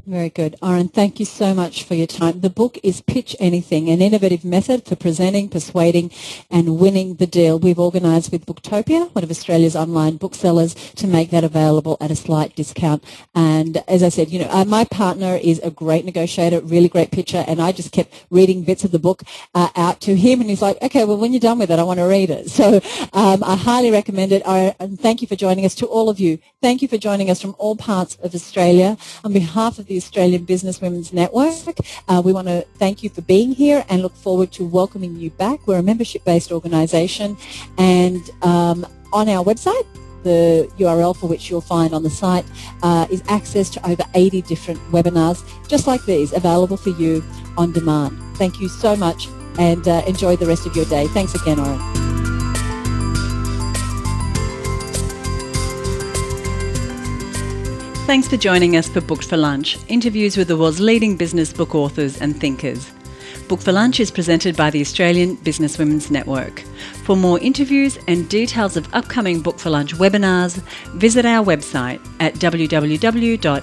[0.08, 0.56] Very good.
[0.62, 2.42] Oren, thank you so much for your time.
[2.42, 6.12] The book is Pitch Anything, an innovative method for presenting, persuading
[6.52, 7.58] and winning the deal.
[7.58, 12.16] We've organised with Booktopia, one of Australia's online booksellers, to make that available at a
[12.16, 13.04] slight discount.
[13.34, 17.10] And as I said, you know, uh, my partner is a great negotiator, really great
[17.10, 19.24] pitcher, and I just kept reading bits of the book
[19.56, 21.84] uh, out to him, and he's like, okay, well, when you're done with it, I
[21.84, 22.50] want to read it.
[22.66, 22.80] So
[23.12, 24.42] um, I highly recommend it.
[24.46, 25.76] I, and thank you for joining us.
[25.76, 28.98] To all of you, thank you for joining us from all parts of Australia.
[29.26, 31.54] On behalf of the the Australian Business Women's Network.
[32.10, 35.30] Uh, we want to thank you for being here and look forward to welcoming you
[35.30, 35.66] back.
[35.66, 37.38] We're a membership-based organisation
[37.78, 39.86] and um, on our website,
[40.24, 42.46] the URL for which you'll find on the site
[42.84, 47.24] uh, is access to over 80 different webinars just like these available for you
[47.58, 48.20] on demand.
[48.36, 49.28] Thank you so much
[49.58, 51.08] and uh, enjoy the rest of your day.
[51.08, 52.05] Thanks again, Oren.
[58.06, 61.74] Thanks for joining us for Booked for Lunch, interviews with the world's leading business book
[61.74, 62.92] authors and thinkers.
[63.48, 66.60] Book for Lunch is presented by the Australian Business Women's Network.
[67.04, 70.62] For more interviews and details of upcoming Book for Lunch webinars,
[70.94, 73.56] visit our website at www.abn.org.au.